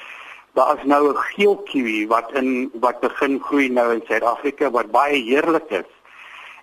daar 0.59 0.79
is 0.79 0.85
nou 0.85 1.13
'n 1.13 1.23
geel 1.35 1.57
kiwi 1.71 2.07
wat 2.09 2.33
in 2.35 2.71
wat 2.81 3.01
begin 3.01 3.39
groei 3.41 3.69
nou 3.69 3.93
in 3.95 4.03
Suid-Afrika 4.09 4.71
wat 4.71 4.91
baie 4.91 5.23
heerlik 5.23 5.71
is. 5.71 5.91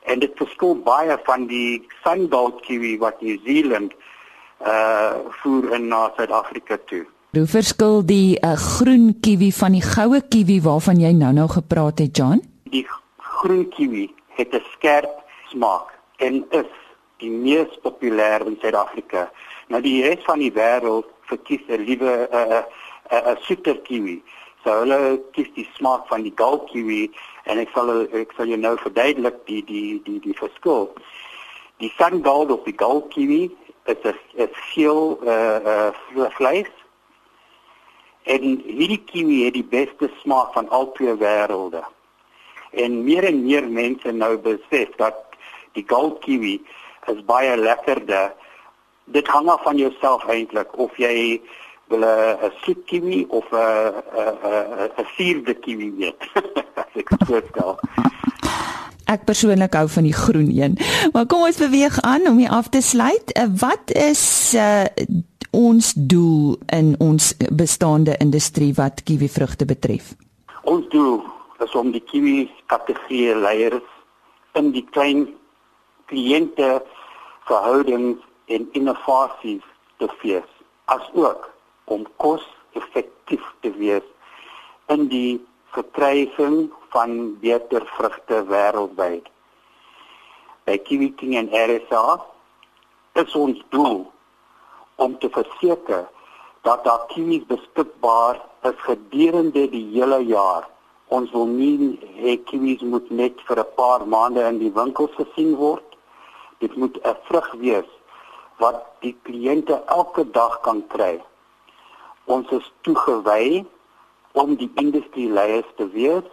En 0.04 0.20
dit 0.20 0.32
verskil 0.36 0.76
baie 0.76 1.18
van 1.24 1.48
die 1.48 1.88
Sungold 2.04 2.62
kiwi 2.62 2.98
wat 2.98 3.22
New 3.22 3.40
Zealand 3.46 3.94
uh 4.62 5.14
voer 5.42 5.74
in 5.76 5.88
na 5.88 6.12
Suid-Afrika 6.16 6.78
toe. 6.86 7.06
Hoe 7.36 7.48
verskil 7.48 8.06
die 8.06 8.40
uh, 8.40 8.54
groen 8.56 9.18
kiwi 9.22 9.52
van 9.52 9.76
die 9.76 9.84
goue 9.84 10.22
kiwi 10.22 10.62
waarvan 10.64 11.02
jy 11.04 11.12
nou-nou 11.12 11.48
gepraat 11.52 12.00
het, 12.00 12.18
John? 12.18 12.40
Die 12.72 12.86
groen 13.18 13.68
kiwi 13.70 14.08
het 14.38 14.56
'n 14.56 14.64
skerp 14.72 15.24
smaak 15.52 15.92
en 16.18 16.46
is 16.50 16.72
die 17.18 17.30
mees 17.30 17.72
populêr 17.84 18.46
in 18.48 18.58
Suid-Afrika. 18.62 19.32
Nou 19.68 19.82
die 19.82 20.02
res 20.04 20.24
van 20.24 20.40
die 20.40 20.52
wêreld 20.52 21.12
verkies 21.28 21.62
'n 21.68 21.84
liewe 21.84 22.28
'n 22.32 22.36
uh, 22.36 22.42
'n 22.48 22.64
uh, 23.12 23.20
'n 23.20 23.36
uh, 23.36 23.42
soeter 23.42 23.78
kiwi. 23.82 24.24
So 24.64 24.80
hulle 24.80 25.22
kies 25.32 25.52
die 25.54 25.68
smaak 25.76 26.08
van 26.08 26.24
die 26.24 26.34
gold 26.36 26.70
kiwi 26.72 27.12
en 27.44 27.58
ek 27.58 27.70
sal 27.74 27.90
ek 28.14 28.32
sal 28.38 28.48
jou 28.48 28.58
nou 28.58 28.78
verduidelik 28.78 29.38
die 29.46 29.64
die 29.64 30.02
die 30.04 30.20
die 30.20 30.38
verskil. 30.38 30.94
Die 31.78 31.92
sun 31.98 32.24
gold 32.24 32.52
of 32.52 32.64
die 32.64 32.78
gold 32.78 33.12
kiwi 33.14 33.52
'n 33.86 34.16
is 34.34 34.56
geel 34.74 35.20
uh 35.24 35.92
uh 36.16 36.30
vleis. 36.38 36.72
En 38.24 38.42
hierdie 38.66 39.04
kiwi 39.06 39.44
het 39.46 39.54
die 39.54 39.70
beste 39.70 40.10
smaak 40.22 40.54
van 40.54 40.70
al 40.70 40.92
twee 40.92 41.16
wêrelde 41.18 41.84
en 42.76 43.04
meer 43.04 43.24
en 43.24 43.44
meer 43.44 43.68
mense 43.70 44.12
nou 44.12 44.38
besef 44.38 44.90
dat 45.00 45.16
die 45.78 45.84
gold 45.88 46.20
kiwi 46.24 46.58
is 47.12 47.22
baie 47.28 47.58
lekkerder. 47.58 48.34
Dit 49.06 49.28
hang 49.28 49.50
af 49.50 49.64
van 49.64 49.78
jouself 49.78 50.26
eintlik 50.28 50.78
of 50.78 50.98
jy 50.98 51.42
wil 51.88 52.04
'n 52.04 52.52
soet 52.64 52.82
kiwi 52.86 53.26
of 53.30 53.46
'n 53.52 53.58
'n 54.18 54.90
'n 54.98 55.08
suurde 55.16 55.54
kiwi 55.54 55.94
eet. 56.00 56.22
ek 57.00 57.10
sê 57.28 57.42
Ek 59.06 59.26
persoonlik 59.26 59.74
hou 59.78 59.86
van 59.90 60.04
die 60.08 60.14
groen 60.14 60.50
een. 60.50 60.78
Maar 61.14 61.26
kom 61.30 61.46
ons 61.46 61.62
beweeg 61.62 62.00
aan 62.02 62.28
om 62.28 62.38
hier 62.42 62.50
af 62.50 62.70
te 62.74 62.82
sluit. 62.82 63.32
Eh, 63.38 63.46
wat 63.62 63.94
is 63.94 64.54
uh, 64.58 64.84
ons 65.52 65.94
doel 65.94 66.58
in 66.74 66.96
ons 66.98 67.34
bestaande 67.54 68.18
industrie 68.18 68.74
wat 68.74 69.04
kiwi 69.04 69.30
vrugte 69.30 69.66
betref? 69.66 70.16
Ons 70.64 70.90
doel 70.90 71.22
is 71.64 71.76
om 71.78 71.92
die 71.94 72.02
kiwi 72.02 72.50
kategorie 72.66 73.36
leiers 73.36 73.92
in 74.58 74.72
die 74.74 74.86
klein 74.90 75.28
kliënte 76.10 76.82
verhoudings 77.46 78.22
en 78.46 78.66
innovasies 78.74 79.66
te 80.02 80.10
fees 80.20 80.50
asook 80.86 81.52
om 81.86 82.06
kos 82.18 82.44
effektief 82.74 83.46
te 83.62 83.72
wees 83.78 84.06
in 84.94 85.08
die 85.14 85.38
verkryging 85.78 86.72
van 86.96 87.38
beter 87.44 87.84
vrugte 87.98 88.42
wêreldwyd. 88.50 89.28
By 90.66 90.78
Kiwi 90.88 91.12
King 91.20 91.36
en 91.42 91.52
RSA 91.52 92.20
is 93.22 93.36
ons 93.36 93.60
doel 93.70 94.06
om 94.96 95.18
te 95.20 95.30
verseker 95.30 96.08
dat 96.66 96.88
daar 96.88 97.04
kiwis 97.12 97.44
beskikbaar 97.52 98.40
is 98.70 98.80
gedurende 98.88 99.68
die 99.70 99.86
hele 99.92 100.24
jaar 100.26 100.72
Ons 101.14 101.30
wil 101.32 101.46
nie 101.46 102.00
hê 102.18 102.34
kiwis 102.50 102.82
moet 102.82 103.10
net 103.12 103.42
vir 103.48 103.60
'n 103.62 103.74
paar 103.78 104.06
maande 104.14 104.42
in 104.52 104.58
die 104.58 104.74
winkels 104.74 105.14
gesien 105.20 105.56
word. 105.56 105.86
Dit 106.60 106.76
moet 106.76 106.98
'n 107.04 107.18
vrug 107.28 107.52
wees 107.62 107.90
wat 108.58 108.80
die 109.02 109.16
kliënte 109.24 109.84
elke 109.86 110.24
dag 110.32 110.62
kan 110.62 110.82
kry. 110.88 111.22
Ons 112.26 112.50
is 112.50 112.72
toegewy 112.82 113.66
om 114.34 114.56
die 114.56 114.72
industrie 114.76 115.30
leiers 115.30 115.70
te 115.78 115.88
wees 115.90 116.26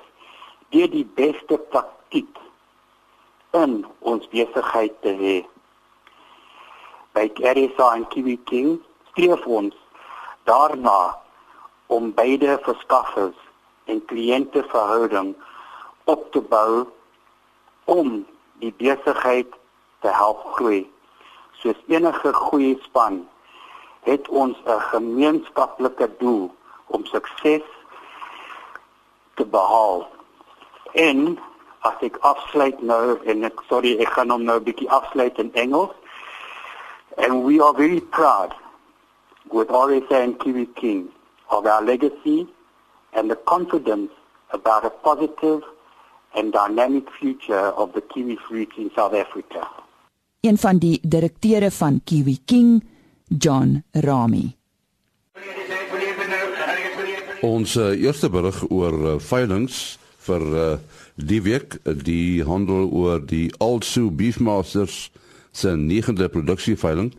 deur 0.73 0.91
die 0.91 1.07
beste 1.17 1.59
praktyk 1.73 2.41
in 3.53 3.83
ons 4.01 4.29
besigheid 4.33 4.95
te 5.05 5.13
hê. 5.19 5.37
By 7.13 7.29
RSA 7.37 7.89
en 7.99 8.07
Kiwi 8.13 8.39
King 8.49 8.79
streef 9.13 9.45
ons 9.47 9.77
daarna 10.49 11.13
om 11.93 12.13
beide 12.17 12.57
verskaffers 12.65 13.37
en 13.93 14.01
kliënteverhouding 14.09 15.35
op 16.05 16.25
te 16.33 16.41
bou 16.41 16.87
om 17.85 18.23
die 18.65 18.73
besigheid 18.79 19.53
te 20.01 20.09
help 20.09 20.41
groei. 20.57 20.87
Soos 21.61 21.79
enige 21.93 22.33
goeie 22.33 22.79
span 22.87 23.21
het 24.09 24.29
ons 24.29 24.57
'n 24.65 24.81
gemeenskaplike 24.81 26.11
doel 26.19 26.51
om 26.87 27.05
sukses 27.05 27.63
te 29.35 29.45
behaal. 29.45 30.09
En 30.93 31.39
as 31.83 31.99
ek 32.01 32.19
afsluit 32.21 32.83
nou 32.83 33.19
en 33.27 33.45
ek 33.45 33.63
sorry 33.69 33.97
ek 34.03 34.13
gaan 34.15 34.31
hom 34.31 34.45
nou 34.45 34.59
'n 34.61 34.65
bietjie 34.65 34.91
afsluit 34.91 35.39
in 35.39 35.51
Engels. 35.55 35.95
And 37.17 37.45
we 37.45 37.61
are 37.61 37.75
very 37.75 38.01
proud 38.01 38.55
with 39.51 39.69
RSA 39.69 40.23
and 40.23 40.39
Kiwi 40.39 40.67
King 40.75 41.09
of 41.49 41.67
our 41.67 41.83
legacy 41.83 42.47
and 43.13 43.31
the 43.31 43.37
confidence 43.37 44.11
about 44.51 44.85
a 44.85 44.91
positive 44.91 45.63
and 46.35 46.53
dynamic 46.53 47.05
future 47.21 47.73
of 47.77 47.93
the 47.93 48.01
kiwi 48.01 48.37
fruit 48.49 48.71
in 48.77 48.91
South 48.95 49.15
Africa. 49.15 49.69
Een 50.41 50.59
van 50.59 50.79
die 50.79 50.99
direkteure 51.03 51.71
van 51.71 52.01
Kiwi 52.05 52.39
King, 52.45 52.85
John 53.29 53.85
Rami. 53.91 54.57
Ons 57.41 57.77
uh, 57.77 58.03
eerste 58.03 58.31
berig 58.31 58.63
oor 58.71 58.93
uh, 58.93 59.15
veilings 59.19 59.99
vir 60.27 60.47
uh, 60.53 60.79
die 61.17 61.43
week, 61.45 61.79
die 61.85 62.45
handel 62.47 62.89
oor 62.91 63.21
die 63.21 63.51
Also 63.59 64.11
Beefmasters 64.11 65.11
se 65.53 65.75
9de 65.77 66.29
produksieveiling 66.33 67.13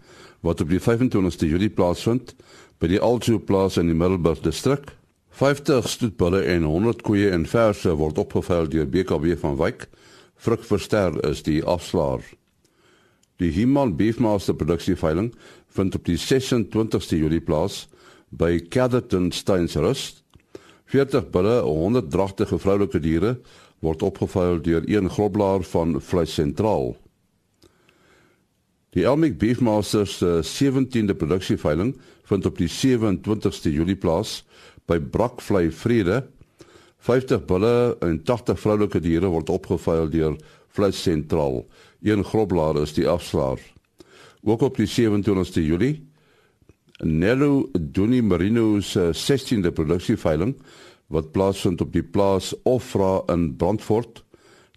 wat 0.44 0.62
op 0.62 0.70
die 0.70 0.82
25ste 0.82 1.48
Julie 1.48 1.72
plaasvind 1.72 2.34
by 2.80 2.90
die 2.92 3.02
Also 3.02 3.40
plaas 3.40 3.78
in 3.80 3.88
die 3.88 3.98
Middelburg 3.98 4.44
distrik. 4.44 4.92
50 5.34 5.88
stoetbulle 5.90 6.44
en 6.46 6.68
100 6.68 7.02
koeie 7.02 7.32
en 7.34 7.48
verse 7.50 7.90
word 7.98 8.20
opgeveil 8.22 8.68
deur 8.70 8.90
BKB 8.90 9.38
van 9.42 9.58
Wyk. 9.58 9.88
Fruk 10.36 10.66
Verster 10.68 11.16
is 11.26 11.42
die 11.48 11.62
afslaer. 11.64 12.22
Die 13.42 13.50
Himan 13.50 13.96
Beefmaster 13.98 14.54
produksieveiling 14.54 15.32
vind 15.74 15.96
op 15.96 16.06
die 16.06 16.20
26ste 16.20 17.18
Julie 17.18 17.42
plaas 17.42 17.88
by 18.30 18.60
Catherton 18.70 19.32
Steinsrust. 19.32 20.23
40 20.94 21.32
bulle, 21.34 21.62
100 21.66 22.12
dragtige 22.14 22.60
vroulike 22.62 23.00
diere 23.02 23.38
word 23.82 24.04
opgevuil 24.06 24.60
deur 24.62 24.84
een 24.86 25.10
groblaar 25.10 25.66
van 25.66 25.96
Vleis 25.98 26.36
Sentraal. 26.38 26.94
Die 28.94 29.08
Elmik 29.10 29.40
Beefmasters 29.42 30.20
se 30.22 30.44
17de 30.46 31.16
produksieveiling 31.18 31.96
vind 32.30 32.46
op 32.46 32.62
die 32.62 32.70
27ste 32.70 33.74
Julie 33.74 33.98
plaas 33.98 34.44
by 34.86 35.00
Brakvlei 35.02 35.72
Vrede. 35.74 36.22
50 37.02 37.42
bulle 37.50 37.74
en 38.06 38.22
80 38.22 38.62
vroulike 38.62 39.02
diere 39.02 39.34
word 39.34 39.50
opgevuil 39.50 40.14
deur 40.14 40.38
Vleis 40.78 41.02
Sentraal. 41.02 41.64
Een 42.06 42.22
groblaar 42.24 42.78
is 42.84 42.94
die 42.94 43.10
afslaer. 43.10 43.58
Ook 44.46 44.62
op 44.62 44.78
die 44.78 44.88
27ste 44.88 45.66
Julie 45.66 45.96
Nello 47.04 47.70
Duni 47.72 48.22
Marino 48.22 48.80
se 48.80 49.10
16de 49.12 49.72
produksieveiling 49.72 50.56
wat 51.08 51.32
plaasvind 51.32 51.82
op 51.82 51.92
die 51.94 52.04
plaas 52.04 52.54
Offra 52.64 53.22
in 53.34 53.56
Brandfort. 53.56 54.24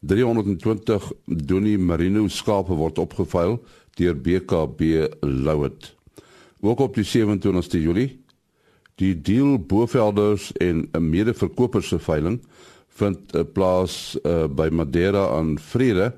320 0.00 1.12
Duni 1.24 1.76
Marino 1.78 2.26
skape 2.28 2.74
word 2.74 2.98
opgeveil 2.98 3.60
deur 3.96 4.18
BKB 4.18 5.06
Louet. 5.20 5.94
Ook 6.60 6.80
op 6.80 6.98
die 6.98 7.06
27ste 7.06 7.80
Julie 7.80 8.18
die 8.96 9.14
Deal 9.20 9.58
Bovelders 9.58 10.52
en 10.52 10.88
'n 10.92 11.10
medeverkopers 11.10 11.88
se 11.88 11.98
veiling 11.98 12.40
vind 12.88 13.34
uh, 13.34 13.42
plaas 13.52 14.18
uh, 14.22 14.46
by 14.48 14.68
Madeira 14.72 15.28
aan 15.28 15.58
Vrede. 15.58 16.14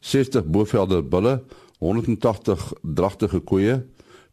60 0.00 0.44
Bovelder 0.46 1.08
bulle, 1.08 1.42
180 1.78 2.72
dragtige 2.82 3.38
koeie 3.38 3.82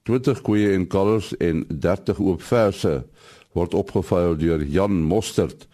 20 0.07 0.41
koeie 0.41 0.71
en 0.71 0.87
kalvers 0.87 1.33
en 1.43 1.65
30 1.67 2.19
oop 2.23 2.43
verse 2.47 2.93
word 3.57 3.73
opgevuil 3.75 4.37
deur 4.39 4.63
Jan 4.63 5.01
Mostert 5.03 5.67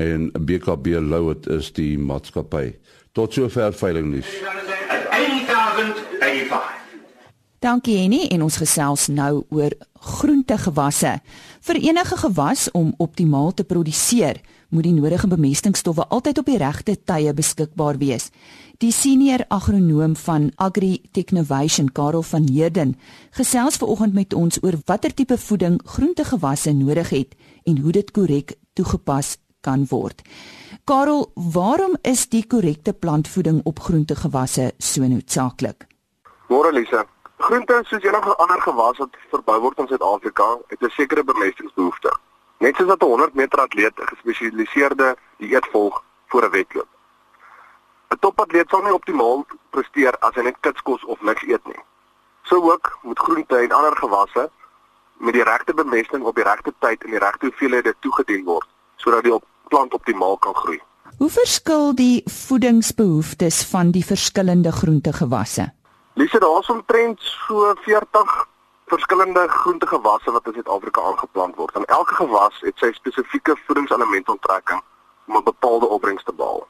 en 0.00 0.30
BKB 0.32 1.00
Louet 1.02 1.46
is 1.50 1.72
die 1.76 1.98
maatskappy. 1.98 2.70
Tot 3.12 3.34
sover 3.34 3.74
veiling 3.76 4.12
nuus. 4.14 4.30
Dankie 7.62 7.98
Henny 7.98 8.24
en 8.32 8.46
ons 8.46 8.56
gesels 8.58 9.08
nou 9.12 9.44
oor 9.54 9.74
groentegewasse. 10.16 11.12
Vir 11.62 11.82
enige 11.82 12.16
gewas 12.24 12.68
om 12.78 12.94
optimaal 12.98 13.52
te 13.54 13.66
produseer, 13.66 14.40
moet 14.72 14.86
die 14.88 14.94
nodige 14.96 15.28
bemestingstowwe 15.28 16.06
altyd 16.08 16.38
op 16.40 16.48
die 16.48 16.58
regte 16.60 16.96
tye 17.04 17.32
beskikbaar 17.36 17.98
wees. 18.00 18.30
Die 18.80 18.92
senior 18.92 19.44
agronoom 19.52 20.16
van 20.16 20.48
Agri 20.56 21.02
Technovation, 21.12 21.92
Karel 21.92 22.22
van 22.22 22.48
Heerden, 22.48 22.96
gesels 23.36 23.76
vanoggend 23.76 24.16
met 24.16 24.34
ons 24.34 24.58
oor 24.64 24.80
watter 24.88 25.14
tipe 25.14 25.38
voeding 25.38 25.76
groentegewasse 25.84 26.72
nodig 26.72 27.12
het 27.12 27.36
en 27.68 27.78
hoe 27.84 27.92
dit 27.92 28.10
korrek 28.10 28.56
toegepas 28.72 29.36
kan 29.60 29.86
word. 29.90 30.24
Karel, 30.84 31.30
waarom 31.34 31.96
is 32.02 32.26
die 32.28 32.46
korrekte 32.46 32.92
plantvoeding 32.92 33.60
op 33.68 33.78
groentegewasse 33.78 34.72
so 34.78 35.06
noodsaaklik? 35.06 35.86
Môre 36.48 36.72
Lisa, 36.72 37.04
groente 37.38 37.82
soos 37.84 38.02
enige 38.02 38.36
ander 38.42 38.60
gewas 38.64 38.98
wat 38.98 39.22
verbou 39.30 39.60
word 39.60 39.78
in 39.78 39.86
Suid-Afrika, 39.92 40.58
het 40.68 40.82
'n 40.82 40.90
sekere 40.90 41.24
bemestingsbehoefte. 41.24 42.10
Net 42.62 42.76
soos 42.76 42.86
wat 42.86 43.02
'n 43.02 43.10
100 43.10 43.34
meter 43.34 43.58
atleet 43.60 43.98
'n 43.98 44.06
gespesialiseerde 44.12 45.16
dieet 45.38 45.66
volg 45.72 46.04
voor 46.26 46.44
'n 46.44 46.50
wedloop. 46.50 46.88
'n 48.10 48.18
Topatleet 48.20 48.68
sal 48.68 48.82
nie 48.82 48.94
optimaal 48.94 49.46
presteer 49.70 50.14
as 50.18 50.34
hy 50.34 50.42
net 50.42 50.60
kitskos 50.60 51.04
of 51.04 51.20
niks 51.20 51.42
eet 51.42 51.64
nie. 51.66 51.82
So 52.42 52.72
ook 52.72 52.98
moet 53.02 53.18
groente 53.18 53.56
en 53.56 53.72
ander 53.72 53.96
gewasse 53.96 54.50
met 55.16 55.32
die 55.32 55.42
regte 55.42 55.74
bemesting 55.74 56.22
op 56.24 56.34
die 56.34 56.44
regte 56.44 56.72
tyd 56.78 57.04
en 57.04 57.10
die 57.10 57.18
regte 57.18 57.46
hoeveelhede 57.46 57.94
toegedien 57.98 58.44
word 58.44 58.68
sodat 58.96 59.22
die 59.24 59.38
plant 59.68 59.94
optimaal 59.94 60.38
kan 60.38 60.54
groei. 60.54 60.80
Hoe 61.18 61.30
verskil 61.30 61.94
die 61.94 62.22
voedingsbehoeftes 62.24 63.64
van 63.64 63.90
die 63.90 64.04
verskillende 64.04 64.72
groentegewasse? 64.72 65.72
Lise, 66.14 66.38
daar 66.38 66.60
is 66.60 66.70
omtrent 66.70 67.20
so 67.20 67.74
40 67.74 68.51
verskillende 68.86 69.48
groentegewasse 69.48 70.30
wat 70.30 70.46
in 70.46 70.52
Suid-Afrika 70.52 71.00
aangeplant 71.02 71.56
word. 71.56 71.74
En 71.74 71.84
elke 71.84 72.14
gewas 72.14 72.60
het 72.60 72.78
sy 72.78 72.92
spesifieke 72.92 73.56
voedingselementontrekking 73.66 74.82
om 75.26 75.36
'n 75.36 75.44
bepaalde 75.44 75.86
opbrengs 75.86 76.24
te 76.24 76.32
behaal. 76.32 76.66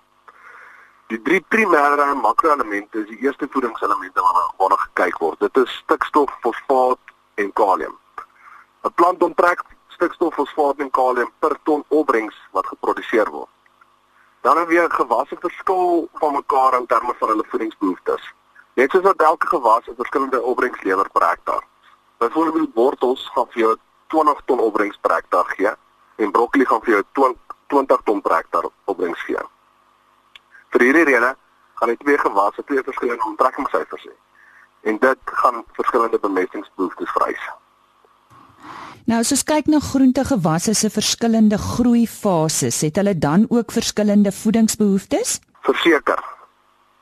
Die 1.06 1.22
drie 1.22 1.44
primêre 1.48 2.14
makroelemente 2.14 2.98
is 2.98 3.06
die 3.06 3.18
eerste 3.18 3.48
voedingselemente 3.50 4.20
waarna 4.56 4.76
gekyk 4.76 5.18
word. 5.18 5.40
Dit 5.40 5.56
is 5.56 5.72
stikstof, 5.76 6.30
fosfaat 6.40 6.98
en 7.34 7.52
kalium. 7.52 7.98
'n 8.82 8.92
Plant 8.94 9.22
onttrek 9.22 9.64
stikstof, 9.88 10.34
fosfaat 10.34 10.78
en 10.78 10.90
kalium 10.90 11.30
per 11.38 11.58
ton 11.62 11.84
opbrengs 11.88 12.36
wat 12.50 12.66
geproduseer 12.66 13.30
word. 13.30 13.48
Dan 14.40 14.58
het 14.58 14.68
weer 14.68 14.90
gewasse 14.90 15.36
verskil 15.40 16.08
van 16.12 16.32
mekaar 16.32 16.74
in 16.74 16.86
terme 16.86 17.14
van 17.18 17.28
hulle 17.28 17.44
voedingsbehoeftes. 17.48 18.32
Net 18.74 18.90
soos 18.90 19.02
wat 19.02 19.22
elke 19.22 19.46
gewas 19.46 19.86
'n 19.86 19.94
verskillende 19.94 20.42
opbrengs 20.42 20.82
lewer 20.82 21.10
per 21.10 21.28
hektaar. 21.28 21.64
Byvoorbeeld 22.22 22.74
wortels 22.74 23.22
gaan 23.34 23.48
vir 23.50 23.60
jou 23.60 23.76
20 24.14 24.42
ton 24.46 24.60
opbrengs 24.62 24.98
per 25.02 25.14
hektaar 25.16 25.48
gee 25.56 25.70
en 26.22 26.30
broccoli 26.30 26.64
gaan 26.70 26.82
vir 26.84 26.92
jou 26.94 27.04
20 27.68 28.02
ton 28.06 28.20
per 28.22 28.34
hektaar 28.36 28.66
opbrengs 28.84 29.22
gee. 29.26 29.40
Vir 30.70 30.84
hierdie 30.86 31.06
rede 31.08 31.32
gaan 31.80 31.90
die 31.90 31.98
twee 32.04 32.18
gewasse 32.18 32.62
twee 32.68 32.82
verskillende 32.86 33.26
onttrekkingssyfers 33.26 34.04
hê. 34.06 34.12
En 34.90 35.00
dit 35.02 35.32
gaan 35.40 35.64
verskillende 35.78 36.20
bemestingsbehoeftes 36.22 37.10
vereis. 37.16 37.48
Nou 39.10 39.18
as 39.18 39.32
ons 39.34 39.42
kyk 39.48 39.70
na 39.72 39.80
groentegewasse 39.82 40.74
se 40.78 40.90
verskillende 40.94 41.58
groeifases, 41.58 42.78
het 42.86 43.00
hulle 43.00 43.16
dan 43.18 43.48
ook 43.50 43.74
verskillende 43.74 44.30
voedingsbehoeftes? 44.32 45.40
Verseker. 45.66 46.22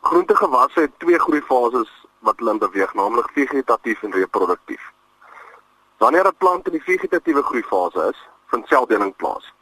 Groentegewasse 0.08 0.86
het 0.86 0.96
twee 1.04 1.20
groeifases 1.26 1.92
wat 2.24 2.40
hulle 2.40 2.56
beweeg, 2.64 2.96
naamlik 2.96 3.28
vegetatief 3.36 4.02
en 4.08 4.16
reproduktief. 4.16 4.88
Wanneer 6.00 6.26
'n 6.26 6.36
plant 6.36 6.66
in 6.66 6.72
die 6.72 6.82
vegetatiewe 6.82 7.42
groeifase 7.42 8.08
is, 8.10 8.18
vind 8.46 8.66
seldeling 8.66 9.16
plaas. 9.16 9.52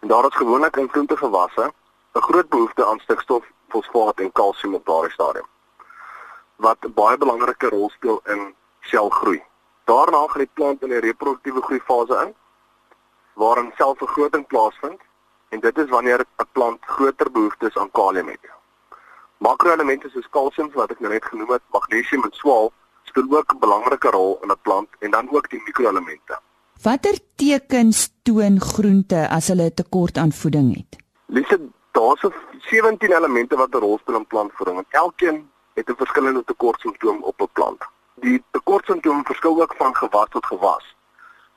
En 0.00 0.08
daar 0.08 0.26
is 0.26 0.34
gewoonlik 0.34 0.76
in 0.76 0.88
groentegewasse 0.88 1.72
'n 2.14 2.20
groot 2.20 2.48
behoefte 2.48 2.86
aan 2.86 2.98
stikstof, 2.98 3.44
fosfaat 3.68 4.20
en 4.20 4.32
kalsium 4.32 4.74
op 4.74 4.86
daardie 4.86 5.12
stadium 5.12 5.46
wat 6.56 6.76
'n 6.80 6.92
baie 6.94 7.18
belangrike 7.18 7.68
rol 7.68 7.90
speel 7.90 8.20
in 8.24 8.54
selgroei. 8.80 9.42
Daarna 9.84 10.26
gaan 10.26 10.44
die 10.44 10.50
plant 10.52 10.82
in 10.82 10.88
die 10.88 11.00
reproduktiewe 11.00 11.62
groeifase 11.62 12.14
in 12.24 12.34
waarin 13.34 13.72
selvergroting 13.76 14.46
plaasvind 14.46 15.00
en 15.48 15.60
dit 15.60 15.78
is 15.78 15.88
wanneer 15.88 16.20
'n 16.20 16.48
plant 16.52 16.84
groter 16.84 17.30
behoeftes 17.30 17.76
aan 17.76 17.90
kalium 17.90 18.28
het. 18.28 18.50
Makroelemente 19.36 20.08
soos 20.08 20.28
kalsium 20.30 20.70
wat 20.72 20.90
ek 20.90 21.00
nou 21.00 21.12
net 21.12 21.24
genoem 21.24 21.50
het, 21.50 21.62
magnesium 21.70 22.22
en 22.24 22.32
swaal 22.32 22.72
speel 23.10 23.28
ook 23.38 23.52
'n 23.54 23.58
belangrike 23.66 24.10
rol 24.10 24.38
in 24.42 24.50
'n 24.50 24.62
plant 24.62 24.88
en 24.98 25.10
dan 25.10 25.30
ook 25.30 25.50
die 25.50 25.62
mikroelemente. 25.64 26.34
Watter 26.82 27.18
tekens 27.34 28.08
toon 28.22 28.60
groente 28.60 29.28
as 29.28 29.48
hulle 29.48 29.66
'n 29.70 29.74
tekort 29.74 30.16
aan 30.18 30.32
voeding 30.32 30.76
het? 30.76 30.92
Lise, 31.26 31.58
daar's 31.92 32.22
17 32.70 33.12
elemente 33.12 33.56
wat 33.56 33.74
'n 33.74 33.78
rol 33.78 33.98
speel 33.98 34.16
in 34.16 34.26
plantvoeding 34.26 34.78
en 34.78 34.86
elkeen 34.90 35.50
het 35.74 35.88
'n 35.88 35.96
verskillende 35.96 36.42
tekortsimptoom 36.44 37.22
op 37.22 37.40
'n 37.40 37.48
plant. 37.52 37.82
Die 38.14 38.44
tekortsimptoom 38.50 39.24
verskil 39.24 39.62
ook 39.62 39.74
van 39.76 39.96
gewas 39.96 40.28
tot 40.30 40.46
gewas. 40.46 40.96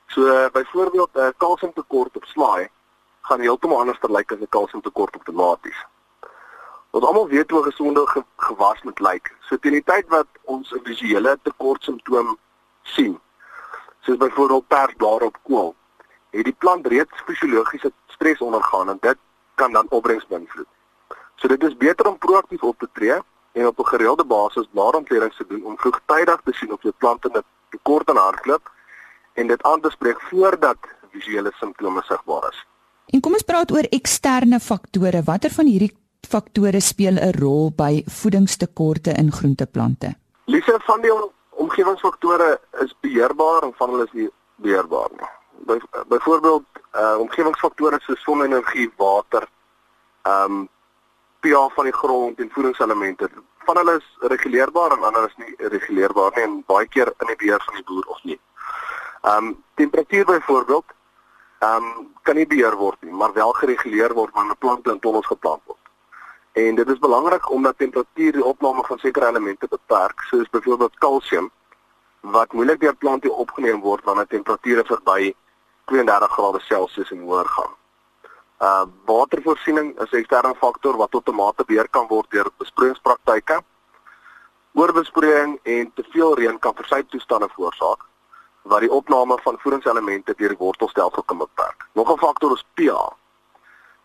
So 0.06 0.48
byvoorbeeld 0.52 1.10
'n 1.14 1.34
kalsiumtekort 1.36 2.16
op 2.16 2.24
slaai 2.24 2.68
gaan 3.20 3.40
heeltemal 3.40 3.78
anders 3.78 3.98
lyk 4.00 4.32
as 4.32 4.38
'n 4.38 4.48
kalsiumtekort 4.48 5.16
op 5.16 5.24
tomaties. 5.24 5.86
Ons 6.92 7.04
almal 7.08 7.28
weet 7.28 7.50
hoe 7.50 7.60
'n 7.60 7.70
gesonde 7.70 8.06
ge 8.06 8.22
gewas 8.36 8.82
moet 8.82 9.00
lyk. 9.00 9.34
So 9.48 9.56
teen 9.56 9.72
die 9.72 9.84
tyd 9.92 10.08
wat 10.08 10.26
ons 10.44 10.72
'n 10.72 10.84
visuele 10.84 11.38
tekort 11.42 11.82
simptoom 11.82 12.38
sien, 12.82 13.20
soos 14.00 14.16
byvoorbeeld 14.16 14.68
persblare 14.68 15.24
op 15.24 15.38
kool, 15.42 15.74
het 16.30 16.44
die 16.44 16.58
plant 16.58 16.86
reeds 16.86 17.22
fisiologiese 17.26 17.92
stres 18.06 18.38
ondergaan 18.38 18.88
en 18.88 18.98
dit 19.00 19.18
kan 19.54 19.72
dan 19.72 19.86
opbrengs 19.88 20.26
beïnvloed. 20.26 20.66
So 21.36 21.48
dit 21.48 21.62
is 21.62 21.76
beter 21.76 22.08
om 22.08 22.18
proaktief 22.18 22.62
op 22.62 22.78
te 22.78 22.88
tree 22.92 23.20
en 23.52 23.66
op 23.66 23.78
'n 23.78 23.92
gereelde 23.92 24.24
basis 24.24 24.68
blaarontleding 24.70 25.34
te 25.34 25.46
doen 25.46 25.64
om 25.64 25.78
vroegtydig 25.78 26.40
te 26.44 26.52
sien 26.52 26.72
of 26.72 26.82
jou 26.82 26.94
plante 26.98 27.28
'n 27.28 27.42
tekort 27.70 28.10
aan 28.10 28.16
hardloop 28.16 28.70
en 29.32 29.46
dit 29.46 29.62
aan 29.62 29.80
te 29.80 29.90
spreek 29.90 30.20
voordat 30.20 30.78
visuele 31.10 31.52
simptome 31.54 32.02
sigbaar 32.02 32.48
is. 32.50 32.66
En 33.06 33.20
kom 33.20 33.32
ons 33.32 33.42
praat 33.42 33.72
oor 33.72 33.86
eksterne 33.88 34.60
faktore. 34.60 35.22
Watter 35.22 35.50
van 35.50 35.66
hierdie 35.66 36.01
faktore 36.32 36.80
speel 36.80 37.16
'n 37.20 37.32
rol 37.40 37.70
by 37.76 38.02
voedingstekorte 38.18 39.12
in 39.22 39.32
groenteplante? 39.32 40.08
Lise 40.44 40.78
van 40.88 41.00
die 41.00 41.12
omgewingsfaktore 41.50 42.60
is 42.84 42.94
beheerbaar 43.00 43.62
en 43.62 43.72
van 43.76 43.90
hulle 43.90 44.04
is 44.04 44.12
nie 44.12 44.30
beheerbaar 44.56 45.10
nie. 45.16 45.30
By 45.66 45.76
byvoorbeeld 46.08 46.64
uh 47.00 47.16
omgewingsfaktore 47.24 47.98
soos 48.00 48.22
sonenergie, 48.22 48.90
water, 48.96 49.48
ehm 50.22 50.52
um, 50.52 50.68
pH 51.40 51.74
van 51.74 51.84
die 51.84 51.98
grond 52.00 52.40
en 52.40 52.50
voedingselemente. 52.54 53.28
Van 53.66 53.76
hulle 53.76 53.96
is 53.96 54.08
reguleerbaar 54.34 54.90
en 54.96 55.04
ander 55.04 55.24
is 55.28 55.36
nie 55.36 55.68
reguleerbaar 55.68 56.32
nie 56.34 56.44
en 56.44 56.62
baie 56.66 56.88
keer 56.88 57.12
in 57.18 57.26
die 57.26 57.36
beheer 57.36 57.62
van 57.66 57.74
die 57.74 57.84
boer 57.84 58.06
of 58.06 58.24
nie. 58.24 58.40
Ehm 59.22 59.36
um, 59.36 59.62
temperatuur 59.74 60.24
byvoorbeeld 60.24 60.84
ehm 61.58 61.84
um, 61.84 62.08
kan 62.22 62.36
nie 62.36 62.46
beheer 62.46 62.76
word 62.76 63.02
nie, 63.02 63.12
maar 63.12 63.32
wel 63.32 63.52
gereguleer 63.52 64.14
word 64.14 64.34
wanneer 64.34 64.56
plante 64.56 64.90
in 64.90 64.98
tonnels 64.98 65.26
geplant 65.26 65.62
word. 65.64 65.81
En 66.52 66.74
dit 66.74 66.88
is 66.88 66.98
belangrik 66.98 67.50
omdat 67.50 67.78
temperatuur 67.78 68.32
die 68.32 68.44
opname 68.44 68.82
van 68.84 68.98
sekere 68.98 69.28
elemente 69.28 69.66
beperk, 69.68 70.20
soos 70.20 70.50
byvoorbeeld 70.50 70.98
kalsium 70.98 71.50
wat 72.20 72.52
moeilik 72.52 72.80
deur 72.80 72.94
plante 72.94 73.32
opgeneem 73.32 73.80
word 73.80 74.04
wanneer 74.04 74.26
temperature 74.26 74.84
verby 74.84 75.32
32 75.84 76.30
grade 76.30 76.60
Celsius 76.60 77.10
en 77.10 77.20
hoër 77.20 77.48
gaan. 77.48 77.72
Uh 78.60 78.84
watervoorsiening 79.04 80.00
is 80.00 80.10
'n 80.10 80.16
eksterne 80.16 80.54
faktor 80.54 80.96
wat 80.96 81.10
tot 81.10 81.28
'n 81.28 81.34
mate 81.34 81.64
beheer 81.64 81.88
kan 81.88 82.06
word 82.06 82.30
deur 82.30 82.50
besproeiingspraktyke. 82.56 83.62
Oorbesproeiing 84.72 85.58
en 85.62 85.92
te 85.94 86.04
veel 86.12 86.34
reën 86.34 86.58
kan 86.58 86.74
versuiptoestande 86.74 87.48
veroorsaak 87.48 88.00
wat 88.62 88.80
die 88.80 88.92
opname 88.92 89.38
van 89.42 89.58
voedingselemente 89.58 90.34
deur 90.36 90.48
die 90.48 90.58
wortelstelsel 90.58 91.22
kan 91.22 91.38
beperk. 91.38 91.88
Nog 91.92 92.12
'n 92.12 92.18
faktor 92.18 92.52
is 92.52 92.64
pH. 92.74 93.16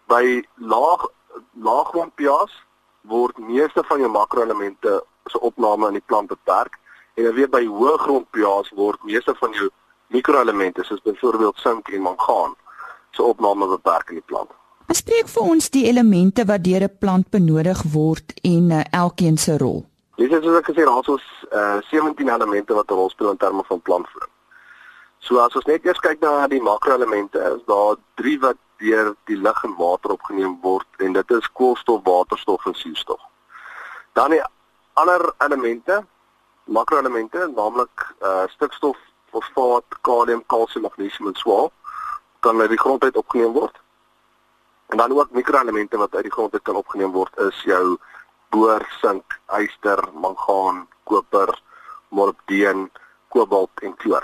By 0.08 0.44
laag 0.56 1.08
laaggrond 1.54 2.15
pH's 2.15 2.54
word 3.02 3.38
meeste 3.38 3.84
van 3.88 4.00
jou 4.00 4.12
makroelemente 4.12 5.04
se 5.32 5.39
opname 5.39 5.88
in 5.88 6.00
die 6.00 6.06
plant 6.06 6.28
beperk 6.28 6.80
en 7.15 7.23
dan 7.23 7.34
weer 7.34 7.50
by 7.50 7.63
hoë 7.65 7.97
grond 7.97 8.28
pH's 8.32 8.71
word 8.76 9.04
meeste 9.04 9.36
van 9.39 9.52
jou 9.52 9.69
mikroelemente 10.08 10.84
soos 10.84 11.02
byvoorbeeld 11.02 11.58
sink 11.58 11.89
en 11.89 12.02
mangaan 12.02 12.56
se 13.12 13.23
opname 13.23 13.67
beperk 13.67 14.10
in 14.10 14.21
die 14.21 14.28
plant. 14.30 14.52
Bespreek 14.88 15.28
vir 15.28 15.43
ons 15.43 15.69
die 15.73 15.84
elemente 15.89 16.45
wat 16.47 16.63
deur 16.63 16.84
'n 16.88 16.97
plant 17.00 17.30
benodig 17.30 17.82
word 17.91 18.34
en 18.43 18.71
uh, 18.71 18.84
elkeen 18.91 19.38
se 19.38 19.58
rol. 19.58 19.86
Dis 20.15 20.30
soos 20.30 20.60
ek 20.60 20.69
gesê 20.71 20.86
het, 20.86 21.10
ons 21.10 21.26
uh, 21.52 21.78
17 21.89 22.30
elemente 22.30 22.73
wat 22.73 22.91
'n 22.91 22.93
rol 22.93 23.10
speel 23.10 23.32
in 23.32 23.38
terme 23.38 23.63
van 23.67 23.82
plantvoeding. 23.82 24.32
So 25.19 25.39
as 25.39 25.56
ons 25.56 25.65
net 25.65 25.86
eers 25.86 26.00
kyk 26.00 26.21
na 26.21 26.47
die 26.47 26.62
makroelemente, 26.62 27.39
is 27.58 27.63
daar 27.65 27.95
3 28.15 28.39
wat 28.39 28.58
deur 28.78 29.15
die 29.26 29.38
lug 29.38 29.63
en 29.63 29.76
water 29.76 30.12
opgeneem 30.12 30.58
word 30.62 30.88
is 31.38 31.52
koolstof, 31.52 32.04
waterstof 32.04 32.65
en 32.65 32.76
suurstof. 32.76 33.21
Dan 34.13 34.34
die 34.36 34.41
ander 34.93 35.34
elemente, 35.38 36.06
makroelemente, 36.65 37.47
naamlik 37.56 38.06
uh, 38.21 38.45
stikstof, 38.47 38.97
fosfaat, 39.32 40.00
kalium, 40.02 40.43
kalsium, 40.45 40.88
magnesium 40.88 41.28
en 41.28 41.36
swaar 41.36 41.69
kan 42.39 42.62
uit 42.62 42.69
die 42.69 42.80
grond 42.80 43.04
uit 43.04 43.17
opgeneem 43.17 43.54
word. 43.54 43.76
En 44.88 44.97
dan 44.97 45.12
ook 45.12 45.32
mikroelemente 45.32 45.97
wat 45.97 46.15
uit 46.15 46.23
die 46.23 46.32
grond 46.32 46.54
uit 46.54 46.62
kan 46.63 46.76
opgeneem 46.76 47.12
word 47.12 47.38
is 47.38 47.62
jou 47.63 47.97
boor, 48.50 48.86
sink, 49.02 49.39
yster, 49.60 50.00
mangaan, 50.13 50.86
koper, 51.04 51.52
molibdeen, 52.10 52.88
kobalt 53.30 53.84
en 53.84 53.95
kloor. 53.95 54.23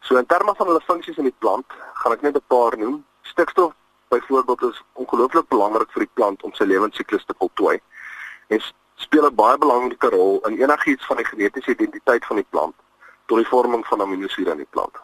So 0.00 0.16
in 0.16 0.26
terme 0.26 0.54
van 0.56 0.66
hulle 0.66 0.80
funksies 0.80 1.16
in 1.16 1.28
die 1.28 1.38
plant, 1.38 1.66
gaan 2.02 2.12
ek 2.12 2.22
net 2.22 2.36
'n 2.36 2.46
paar 2.46 2.78
noem. 2.78 3.04
Stikstof 3.22 3.72
byvoorbeeld 4.08 4.62
is 4.62 4.82
ongelooflik 4.92 5.48
belangrik 5.48 5.90
vir 5.92 6.06
die 6.06 6.14
plant 6.14 6.42
om 6.42 6.52
sy 6.52 6.64
lewensiklus 6.64 7.24
te 7.24 7.34
voltooi. 7.38 7.80
En 8.48 8.60
speel 8.94 9.26
'n 9.26 9.34
baie 9.34 9.58
belangrike 9.58 10.08
rol 10.08 10.40
in 10.46 10.62
enigiets 10.62 11.06
van 11.06 11.16
die 11.16 11.26
genetiese 11.26 11.70
identiteit 11.70 12.26
van 12.26 12.36
die 12.36 12.48
plant 12.50 12.74
tot 13.26 13.38
die 13.38 13.48
vorming 13.48 13.86
van 13.86 14.00
aminosure 14.00 14.50
in 14.50 14.64
die 14.64 14.72
plant 14.76 14.96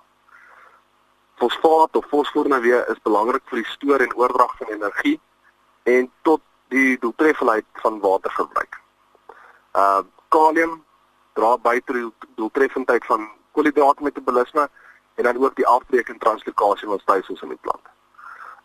fosfaat 1.36 1.96
of 1.96 2.06
fosfor 2.08 2.60
weer 2.60 2.88
is 2.88 3.02
belangrik 3.02 3.42
vir 3.50 3.62
die 3.62 3.70
stoor 3.70 4.00
en 4.00 4.14
oordrag 4.16 4.56
van 4.58 4.72
energie 4.76 5.20
en 5.82 6.10
tot 6.22 6.40
die 6.68 6.98
doeltreffendheid 6.98 7.66
van 7.82 8.00
waterverbruik. 8.00 8.80
Uh 9.74 10.02
kalium 10.34 10.80
dra 11.38 11.56
by 11.62 11.78
tot 11.86 11.94
die 11.94 12.30
doeltreffendheid 12.38 13.04
van 13.06 13.28
koolhidraatmetabolisme 13.54 14.68
en 15.14 15.26
dan 15.28 15.36
ook 15.38 15.54
die 15.56 15.66
afbreek 15.66 16.08
en 16.08 16.18
translokasie 16.18 16.88
van 16.88 16.98
stelsels 16.98 17.42
in 17.42 17.52
die 17.54 17.60
plant. 17.60 17.86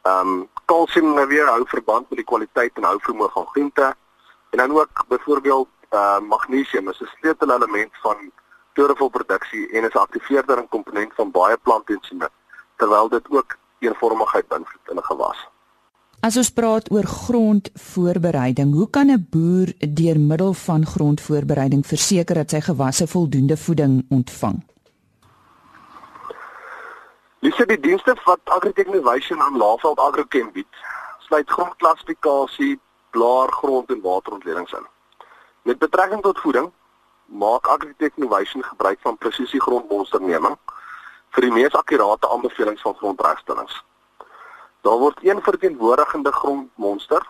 Um 0.04 0.48
kalsium 0.66 1.14
nou 1.14 1.28
weer 1.28 1.48
hou 1.48 1.64
verband 1.68 2.10
met 2.10 2.18
die 2.18 2.26
kwaliteit 2.32 2.78
en 2.78 2.84
hou 2.84 2.98
vermoë 3.02 3.32
van 3.34 3.46
groente 3.46 3.96
en 4.50 4.58
dan 4.58 4.72
ook 4.72 5.06
byvoorbeeld 5.08 5.68
uh 5.92 6.20
magnesium 6.20 6.90
is 6.90 7.02
'n 7.02 7.10
sleutelelement 7.20 7.92
van 8.02 8.32
klorofolproduksie 8.74 9.70
en 9.72 9.84
is 9.84 9.94
'n 9.94 10.06
aktiveerder 10.08 10.58
en 10.58 10.68
komponent 10.68 11.14
van 11.16 11.32
baie 11.32 11.58
plantensieme 11.58 12.30
terwyl 12.78 13.10
dit 13.10 13.26
ook 13.30 13.58
eenvormigheid 13.80 14.48
beïnvloed 14.48 14.90
in 14.92 14.98
'n 14.98 15.10
gewas. 15.12 15.48
As 16.20 16.38
ons 16.38 16.50
praat 16.52 16.92
oor 16.92 17.04
grondvoorbereiding, 17.04 18.74
hoe 18.74 18.90
kan 18.90 19.08
'n 19.12 19.28
boer 19.30 19.74
deur 20.00 20.20
middel 20.20 20.54
van 20.54 20.86
grondvoorbereiding 20.86 21.88
verseker 21.88 22.36
dat 22.36 22.50
sy 22.50 22.62
gewasse 22.62 23.08
voldoende 23.08 23.58
voeding 23.58 24.06
ontvang? 24.10 24.64
Lisse 27.40 27.64
die 27.66 27.80
dienste 27.80 28.18
wat 28.26 28.40
Agritechnovation 28.44 29.42
aan 29.42 29.58
Laveld 29.58 30.00
Agrochem 30.00 30.50
bied, 30.52 30.80
sluit 31.24 31.48
grondklassifikasie, 31.50 32.74
blaar, 33.16 33.48
grond 33.62 33.92
en 33.96 34.02
waterontledings 34.04 34.74
in. 34.76 34.88
Met 35.62 35.80
betrekking 35.80 36.22
tot 36.22 36.40
voeding, 36.44 36.68
maak 37.26 37.68
Agritechnovation 37.68 38.64
gebruik 38.64 39.00
van 39.08 39.18
presisie 39.18 39.62
grondmonsterneming 39.62 40.58
vir 41.38 41.48
die 41.48 41.54
mees 41.56 41.80
akkurate 41.80 42.28
aanbevelings 42.28 42.84
van 42.84 43.00
grondregstellings. 43.00 43.80
Daar 44.84 45.00
word 45.00 45.24
een 45.24 45.40
verteenwoordigende 45.42 46.36
grondmonster 46.42 47.24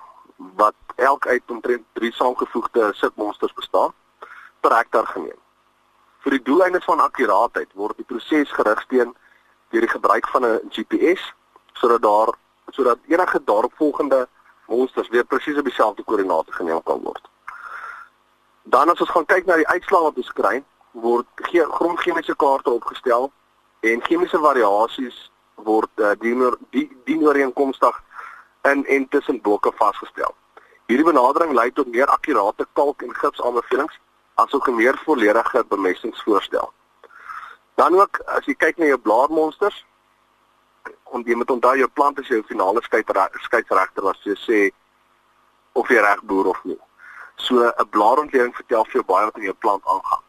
wat 0.58 0.76
elk 0.96 1.28
uit 1.28 1.44
omtrent 1.54 1.86
3 2.02 2.14
saamgevoegde 2.18 2.90
sitmonsters 2.98 3.54
bestaan 3.54 3.94
per 4.60 4.74
hektaar 4.74 5.06
geneem. 5.14 5.38
Vir 6.26 6.40
die 6.40 6.46
doeleindes 6.50 6.90
van 6.90 7.00
akkuraatheid 7.00 7.70
word 7.78 7.98
die 8.02 8.10
proses 8.10 8.58
gerigsteen 8.58 9.14
deur 9.70 9.82
die 9.82 9.96
gebruik 9.96 10.28
van 10.28 10.46
'n 10.46 10.60
GPS 10.70 11.34
sodat 11.74 12.02
daar 12.02 12.34
sodat 12.70 12.98
enige 13.08 13.44
daaropvolgende 13.44 14.28
monsters 14.68 15.10
weer 15.10 15.26
presies 15.26 15.58
op 15.58 15.64
dieselfde 15.64 16.04
koördinate 16.04 16.52
geneem 16.52 16.84
kan 16.84 17.02
word. 17.04 17.30
Dan 18.64 18.90
as 18.90 19.00
ons 19.00 19.10
gaan 19.10 19.26
kyk 19.26 19.46
na 19.46 19.56
die 19.56 19.68
uitslae 19.68 20.02
wat 20.02 20.18
ons 20.18 20.34
kry, 20.34 20.64
word 20.92 21.26
grondchemiese 21.52 22.36
kaarte 22.36 22.70
opgestel 22.70 23.32
en 23.80 24.02
chemiese 24.02 24.40
variasies 24.40 25.32
word 25.56 25.90
uh, 25.96 26.12
dienooreenkomstig 27.06 28.04
in 28.70 28.86
en 28.86 29.08
tussen 29.08 29.42
blokke 29.42 29.72
vasgestel. 29.76 30.36
Hierdie 30.86 31.06
benadering 31.06 31.54
lei 31.54 31.72
tot 31.72 31.92
meer 31.94 32.08
akkurate 32.08 32.68
kalk 32.74 33.02
en 33.02 33.16
gips 33.16 33.42
aanbevelings 33.42 34.00
asook 34.36 34.68
'n 34.68 34.76
meer 34.76 34.98
volledige 35.06 35.66
bemestingsvoorstel. 35.70 36.72
Dan 37.80 37.96
ook 37.96 38.20
as 38.36 38.46
jy 38.46 38.58
kyk 38.60 38.78
na 38.78 38.90
jou 38.90 39.00
blaarmonsters, 39.00 39.86
om 41.16 41.24
jy 41.26 41.36
moet 41.40 41.52
onthou 41.52 41.78
jou 41.80 41.88
plant 41.96 42.20
is 42.20 42.28
jou 42.28 42.42
finale 42.48 42.82
skeidsregter 42.84 44.04
wat 44.04 44.26
jy 44.28 44.36
sê 44.44 44.60
of 45.80 45.90
jy 45.92 46.02
reg 46.04 46.24
boer 46.28 46.50
of 46.52 46.60
nie. 46.68 46.78
So 47.36 47.64
'n 47.70 47.90
blaarontleding 47.96 48.56
vertel 48.56 48.84
vir 48.86 49.00
jou 49.00 49.06
baie 49.12 49.26
wat 49.26 49.38
in 49.38 49.48
jou 49.48 49.56
plant 49.66 49.86
aangaan. 49.86 50.24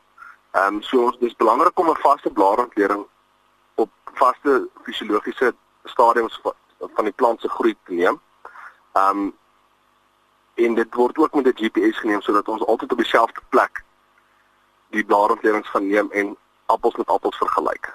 Ehm 0.55 0.75
um, 0.75 0.83
so 0.83 1.11
dis 1.21 1.37
belangrik 1.43 1.79
om 1.79 1.91
'n 1.91 2.03
vaste 2.03 2.31
blaarontleding 2.31 3.05
op 3.75 3.91
vaste 4.15 4.69
fisiologiese 4.85 5.55
stadiums 5.85 6.41
van 6.79 7.05
die 7.05 7.19
plant 7.23 7.41
se 7.41 7.49
groei 7.49 7.77
te 7.85 7.93
neem. 7.93 8.21
Um 8.95 9.35
en 10.55 10.75
dit 10.75 10.95
word 10.95 11.19
ook 11.19 11.35
met 11.35 11.47
'n 11.47 11.59
GPS 11.65 11.99
geneem 11.99 12.21
sodat 12.21 12.49
ons 12.49 12.67
altyd 12.67 12.93
op 12.93 12.99
dieselfde 12.99 13.41
plek 13.49 13.85
die 14.91 15.05
blaarontledings 15.05 15.69
gaan 15.69 15.87
neem 15.89 16.11
en 16.11 16.37
appels 16.71 16.97
met 16.97 17.09
appels 17.09 17.37
vergelyk. 17.43 17.91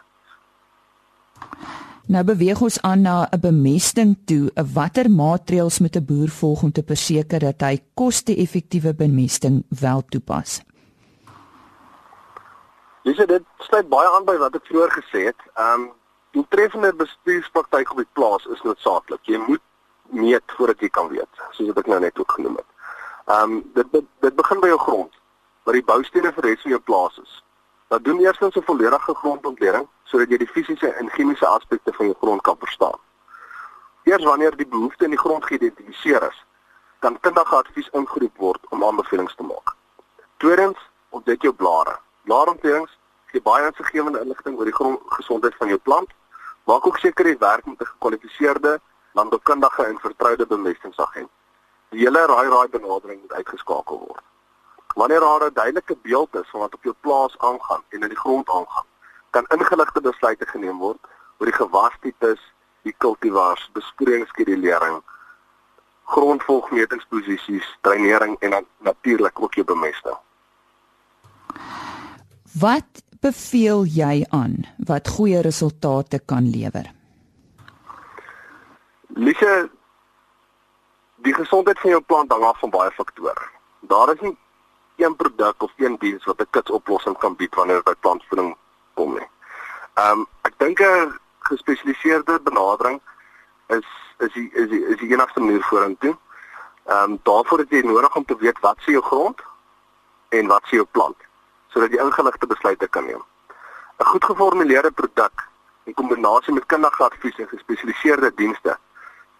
Nou 2.05 2.21
beweeg 2.21 2.61
ons 2.61 2.81
aan 2.81 3.01
na 3.01 3.27
'n 3.31 3.39
bemesting 3.39 4.17
toe. 4.25 4.51
Watter 4.73 5.09
maatreëls 5.09 5.79
moet 5.79 5.95
'n 5.95 6.05
boer 6.05 6.29
volg 6.29 6.61
om 6.63 6.71
te 6.71 6.83
verseker 6.85 7.39
dat 7.39 7.61
hy 7.61 7.79
koste-effektiewe 7.93 8.93
bemesting 8.93 9.63
wel 9.69 10.01
toepas? 10.09 10.61
Dis 13.03 13.17
dit 13.17 13.43
sluit 13.57 13.89
baie 13.89 14.09
aan 14.09 14.25
by 14.25 14.37
wat 14.37 14.55
ek 14.55 14.65
vroeër 14.65 14.91
gesê 14.91 15.25
het. 15.25 15.39
Ehm 15.53 15.81
um, 15.81 15.91
die 16.31 16.45
treffende 16.49 16.93
bestuurspraktyk 16.93 17.91
op 17.91 17.97
die 17.97 18.13
plaas 18.13 18.45
is 18.45 18.61
noodsaaklik. 18.61 19.21
Jy 19.23 19.37
moet 19.47 19.61
meet 20.09 20.43
voordat 20.57 20.79
jy 20.79 20.89
kan 20.89 21.07
weet, 21.07 21.29
soos 21.51 21.67
wat 21.67 21.77
ek 21.77 21.87
nou 21.87 21.99
net 21.99 22.19
ook 22.19 22.31
genoem 22.31 22.55
het. 22.55 22.69
Ehm 23.25 23.51
um, 23.51 23.71
dit, 23.73 23.91
dit 23.91 24.05
dit 24.19 24.35
begin 24.35 24.59
by 24.59 24.67
jou 24.67 24.79
grond, 24.79 25.13
waar 25.63 25.73
die 25.73 25.83
boustene 25.83 26.33
vir 26.33 26.43
res 26.43 26.61
van 26.61 26.71
jou 26.71 26.81
plaas 26.81 27.19
is. 27.23 27.43
Dan 27.95 28.03
doen 28.03 28.19
eerstens 28.19 28.55
'n 28.55 28.61
volledige 28.61 29.13
grondontleding 29.15 29.87
sodat 30.03 30.29
jy 30.29 30.37
die 30.37 30.47
fisiese 30.47 30.87
en 30.87 31.09
chemiese 31.09 31.47
aspekte 31.47 31.93
van 31.93 32.05
jou 32.05 32.17
grond 32.17 32.41
kan 32.41 32.55
verstaan. 32.59 32.99
Eers 34.03 34.23
wanneer 34.23 34.55
die 34.55 34.67
behoefte 34.67 35.03
in 35.03 35.09
die 35.09 35.19
grond 35.19 35.45
geïdentifiseer 35.45 36.27
is, 36.27 36.45
kan 36.99 37.19
kundige 37.19 37.55
advies 37.55 37.89
ingeroep 37.89 38.37
word 38.37 38.59
om 38.69 38.83
aanbevelings 38.83 39.35
te 39.35 39.43
maak. 39.43 39.75
Tweedens, 40.37 40.77
ontdek 41.09 41.41
jou 41.41 41.53
blare. 41.53 41.99
Blaarontledings 42.21 42.97
gee 43.25 43.41
baie 43.41 43.65
insiggewende 43.65 44.19
inligting 44.19 44.57
oor 44.57 44.65
die 44.65 44.79
grondgesondheid 44.79 45.55
van 45.55 45.67
jou 45.67 45.79
plant. 45.79 46.09
Maak 46.63 46.87
ook 46.87 46.97
seker 46.97 47.25
jy 47.25 47.37
werk 47.37 47.65
met 47.65 47.81
'n 47.81 47.85
gekwalifiseerde 47.85 48.79
landboukundige 49.11 49.83
en 49.83 49.99
vertroude 49.99 50.45
bemestingsagent. 50.45 51.29
Die 51.89 51.99
hele 51.99 52.25
raai 52.25 52.49
raai 52.49 52.67
benadering 52.67 53.21
moet 53.21 53.33
uitgeskakel 53.33 53.97
word. 53.97 54.23
Wanneer 54.95 55.19
daar 55.19 55.45
'n 55.45 55.53
duidelike 55.53 55.97
beeld 56.01 56.35
is 56.35 56.49
van 56.49 56.59
wat 56.59 56.73
op 56.73 56.83
jou 56.83 56.95
plaas 56.99 57.37
aangaan 57.37 57.83
en 57.89 58.01
in 58.01 58.07
die 58.07 58.17
grond 58.17 58.49
aangaan, 58.49 58.87
kan 59.29 59.45
ingeligte 59.47 60.01
besluite 60.01 60.45
geneem 60.45 60.77
word 60.77 60.97
oor 61.37 61.45
die 61.45 61.55
gewastipes, 61.55 62.41
die 62.81 62.95
kultivars, 62.97 63.69
besproeiingsskedulering, 63.73 65.01
grondvolgmetingsposisies, 66.03 67.77
dreinering 67.81 68.39
en 68.39 68.65
natuurlik 68.77 69.41
ook 69.41 69.53
jou 69.53 69.65
bemesting. 69.65 70.17
Wat 72.59 73.03
beveel 73.19 73.83
jy 73.83 74.25
aan 74.29 74.63
wat 74.77 75.07
goeie 75.07 75.41
resultate 75.41 76.19
kan 76.25 76.49
lewer? 76.49 76.87
Lise 79.07 79.69
die 81.15 81.33
gesondheid 81.33 81.79
van 81.79 81.89
jou 81.89 82.01
plant 82.01 82.31
hang 82.31 82.43
af 82.43 82.59
van 82.59 82.69
baie 82.69 82.91
faktore. 82.91 83.49
Daar 83.79 84.13
is 84.13 84.21
nie 84.21 84.37
een 84.95 85.15
produk 85.15 85.63
of 85.63 85.71
een 85.77 85.95
diens 85.99 86.23
wat 86.23 86.39
'n 86.39 86.47
kitsoplossing 86.49 87.17
kan 87.17 87.35
bied 87.35 87.55
wanneer 87.55 87.75
dit 87.75 87.83
by 87.83 87.95
plantvoeding 87.99 88.55
kom 88.93 89.13
nie. 89.13 89.27
Ehm 89.93 90.19
um, 90.19 90.27
ek 90.41 90.53
dink 90.57 90.79
'n 90.79 91.19
gespesialiseerde 91.39 92.39
benadering 92.43 93.01
is 93.67 93.87
is 94.17 94.33
die 94.33 94.49
is 94.53 94.69
die, 94.69 94.85
is 94.87 94.97
die 94.97 95.11
enigste 95.11 95.39
manier 95.39 95.63
vorentoe. 95.63 96.17
Ehm 96.85 97.11
um, 97.11 97.19
daarvoor 97.23 97.57
het 97.57 97.69
jy 97.69 97.81
nodig 97.81 98.15
om 98.15 98.25
te 98.25 98.37
weet 98.37 98.59
wat 98.59 98.77
se 98.79 98.91
jou 98.91 99.03
grond 99.03 99.41
en 100.29 100.47
wat 100.47 100.61
se 100.65 100.75
jou 100.75 100.87
plant 100.91 101.15
sodat 101.67 101.91
jy 101.91 101.99
ingeligte 101.99 102.47
besluite 102.47 102.87
kan 102.87 103.05
neem. 103.05 103.23
'n 103.99 104.05
Goed 104.05 104.25
geformuleerde 104.25 104.91
produk 104.91 105.47
in 105.83 105.93
kombinasie 105.93 106.53
met 106.53 106.65
kundige 106.65 107.03
advies 107.03 107.37
en 107.37 107.47
gespesialiseerde 107.47 108.31
dienste 108.35 108.77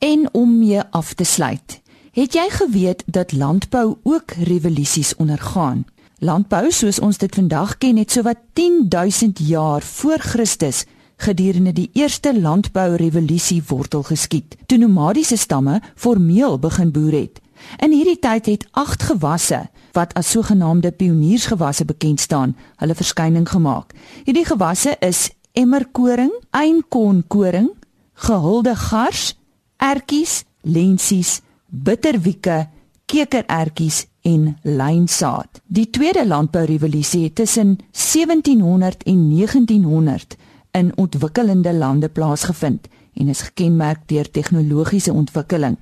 En 0.05 0.29
om 0.33 0.59
mee 0.59 0.81
af 0.91 1.15
te 1.15 1.25
sluit, 1.25 1.81
het 2.13 2.35
jy 2.37 2.45
geweet 2.53 3.03
dat 3.07 3.33
landbou 3.33 3.97
ook 4.03 4.31
revolusies 4.31 5.15
ondergaan? 5.17 5.85
Landbou 6.19 6.69
soos 6.71 6.99
ons 7.01 7.19
dit 7.19 7.35
vandag 7.35 7.79
ken 7.81 7.97
het 7.97 8.11
sowat 8.13 8.37
10000 8.53 9.39
jaar 9.49 9.83
voor 9.83 10.19
Christus 10.19 10.85
gedurende 11.17 11.73
die 11.73 11.89
eerste 11.93 12.41
landbourevolusie 12.41 13.63
wortel 13.67 14.03
geskiet. 14.03 14.57
Toe 14.67 14.79
nomadiese 14.79 15.37
stamme 15.37 15.81
formeel 15.95 16.59
begin 16.59 16.91
boer 16.93 17.13
het. 17.13 17.41
In 17.81 17.93
hierdie 17.97 18.19
tyd 18.19 18.47
het 18.47 18.67
agt 18.71 19.03
gewasse 19.03 19.63
wat 19.93 20.13
as 20.15 20.31
sogenaamde 20.31 20.93
pioniersgewasse 20.93 21.85
bekend 21.85 22.21
staan, 22.21 22.57
hulle 22.77 22.95
verskyning 22.95 23.49
gemaak. 23.49 23.97
Hierdie 24.25 24.45
gewasse 24.45 24.97
is 25.01 25.31
emmerkoring, 25.53 26.35
einkornkoring, 26.51 27.73
gehulde 28.13 28.77
gars, 28.77 29.33
ertjies, 29.77 30.45
lensies, 30.61 31.41
bitterwieke, 31.69 32.69
kekerertjies 33.05 34.07
en 34.25 34.57
lynsaad. 34.63 35.61
Die 35.67 35.91
tweede 35.91 36.27
landbourevolusie 36.27 37.25
het 37.25 37.35
tussen 37.35 37.79
1700 37.93 39.03
en 39.03 39.29
1900 39.29 40.37
in 40.71 40.93
ontwikkelende 40.97 41.73
lande 41.73 42.09
plaasgevind 42.09 42.89
en 43.15 43.29
is 43.29 43.43
gekenmerk 43.43 44.09
deur 44.09 44.31
tegnologiese 44.31 45.13
ontwikkeling. 45.13 45.77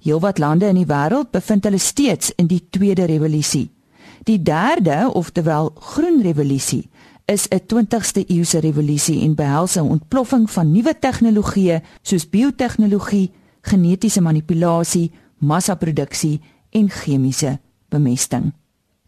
Heelwat 0.00 0.38
lande 0.38 0.70
in 0.70 0.78
die 0.80 0.88
wêreld 0.88 1.30
bevind 1.30 1.66
hulle 1.68 1.78
steeds 1.78 2.32
in 2.40 2.46
die 2.48 2.62
tweede 2.70 3.04
revolusie. 3.04 3.68
Die 4.24 4.42
derde, 4.42 5.10
oftewel 5.12 5.72
groen 5.74 6.22
revolusie, 6.22 6.88
is 7.30 7.48
'n 7.48 7.62
20ste 7.66 8.24
eeuse 8.26 8.58
revolusie 8.58 9.22
en 9.22 9.34
behels 9.34 9.74
'n 9.74 9.90
ontploffing 9.96 10.50
van 10.50 10.72
nuwe 10.72 10.94
tegnologieë 10.98 11.82
soos 12.02 12.28
biotehnologie, 12.28 13.30
genetiese 13.60 14.20
manipulasie, 14.20 15.10
massaproduksie 15.38 16.40
en 16.70 16.90
chemiese 16.90 17.58
bemesting. 17.88 18.52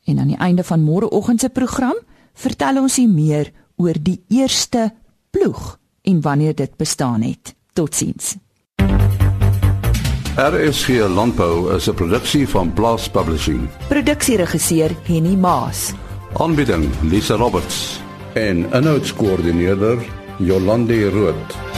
En 0.05 0.19
aan 0.19 0.27
die 0.27 0.37
einde 0.37 0.65
van 0.65 0.83
môreoggend 0.83 1.41
se 1.41 1.49
program 1.49 1.97
vertel 2.33 2.81
ons 2.81 2.99
u 2.99 3.07
meer 3.07 3.53
oor 3.77 3.95
die 4.03 4.25
eerste 4.29 4.95
ploeg 5.31 5.79
en 6.03 6.21
wanneer 6.21 6.55
dit 6.55 6.77
bestaan 6.77 7.23
het. 7.23 7.55
Totsiens. 7.73 8.37
RSG 10.37 10.89
Landbou 10.89 11.75
is 11.75 11.89
'n 11.89 11.95
produksie 11.95 12.49
van 12.49 12.73
Blast 12.73 13.13
Publishing. 13.13 13.69
Produksieregisseur 13.89 14.97
Henny 15.03 15.37
Maas. 15.37 15.93
Aanbieding 16.33 16.89
Lisa 17.03 17.35
Roberts 17.35 18.02
en 18.35 18.67
'n 18.73 18.85
notas 18.85 19.13
koördineerder 19.13 19.99
Jolande 20.39 21.11
Rooi. 21.11 21.72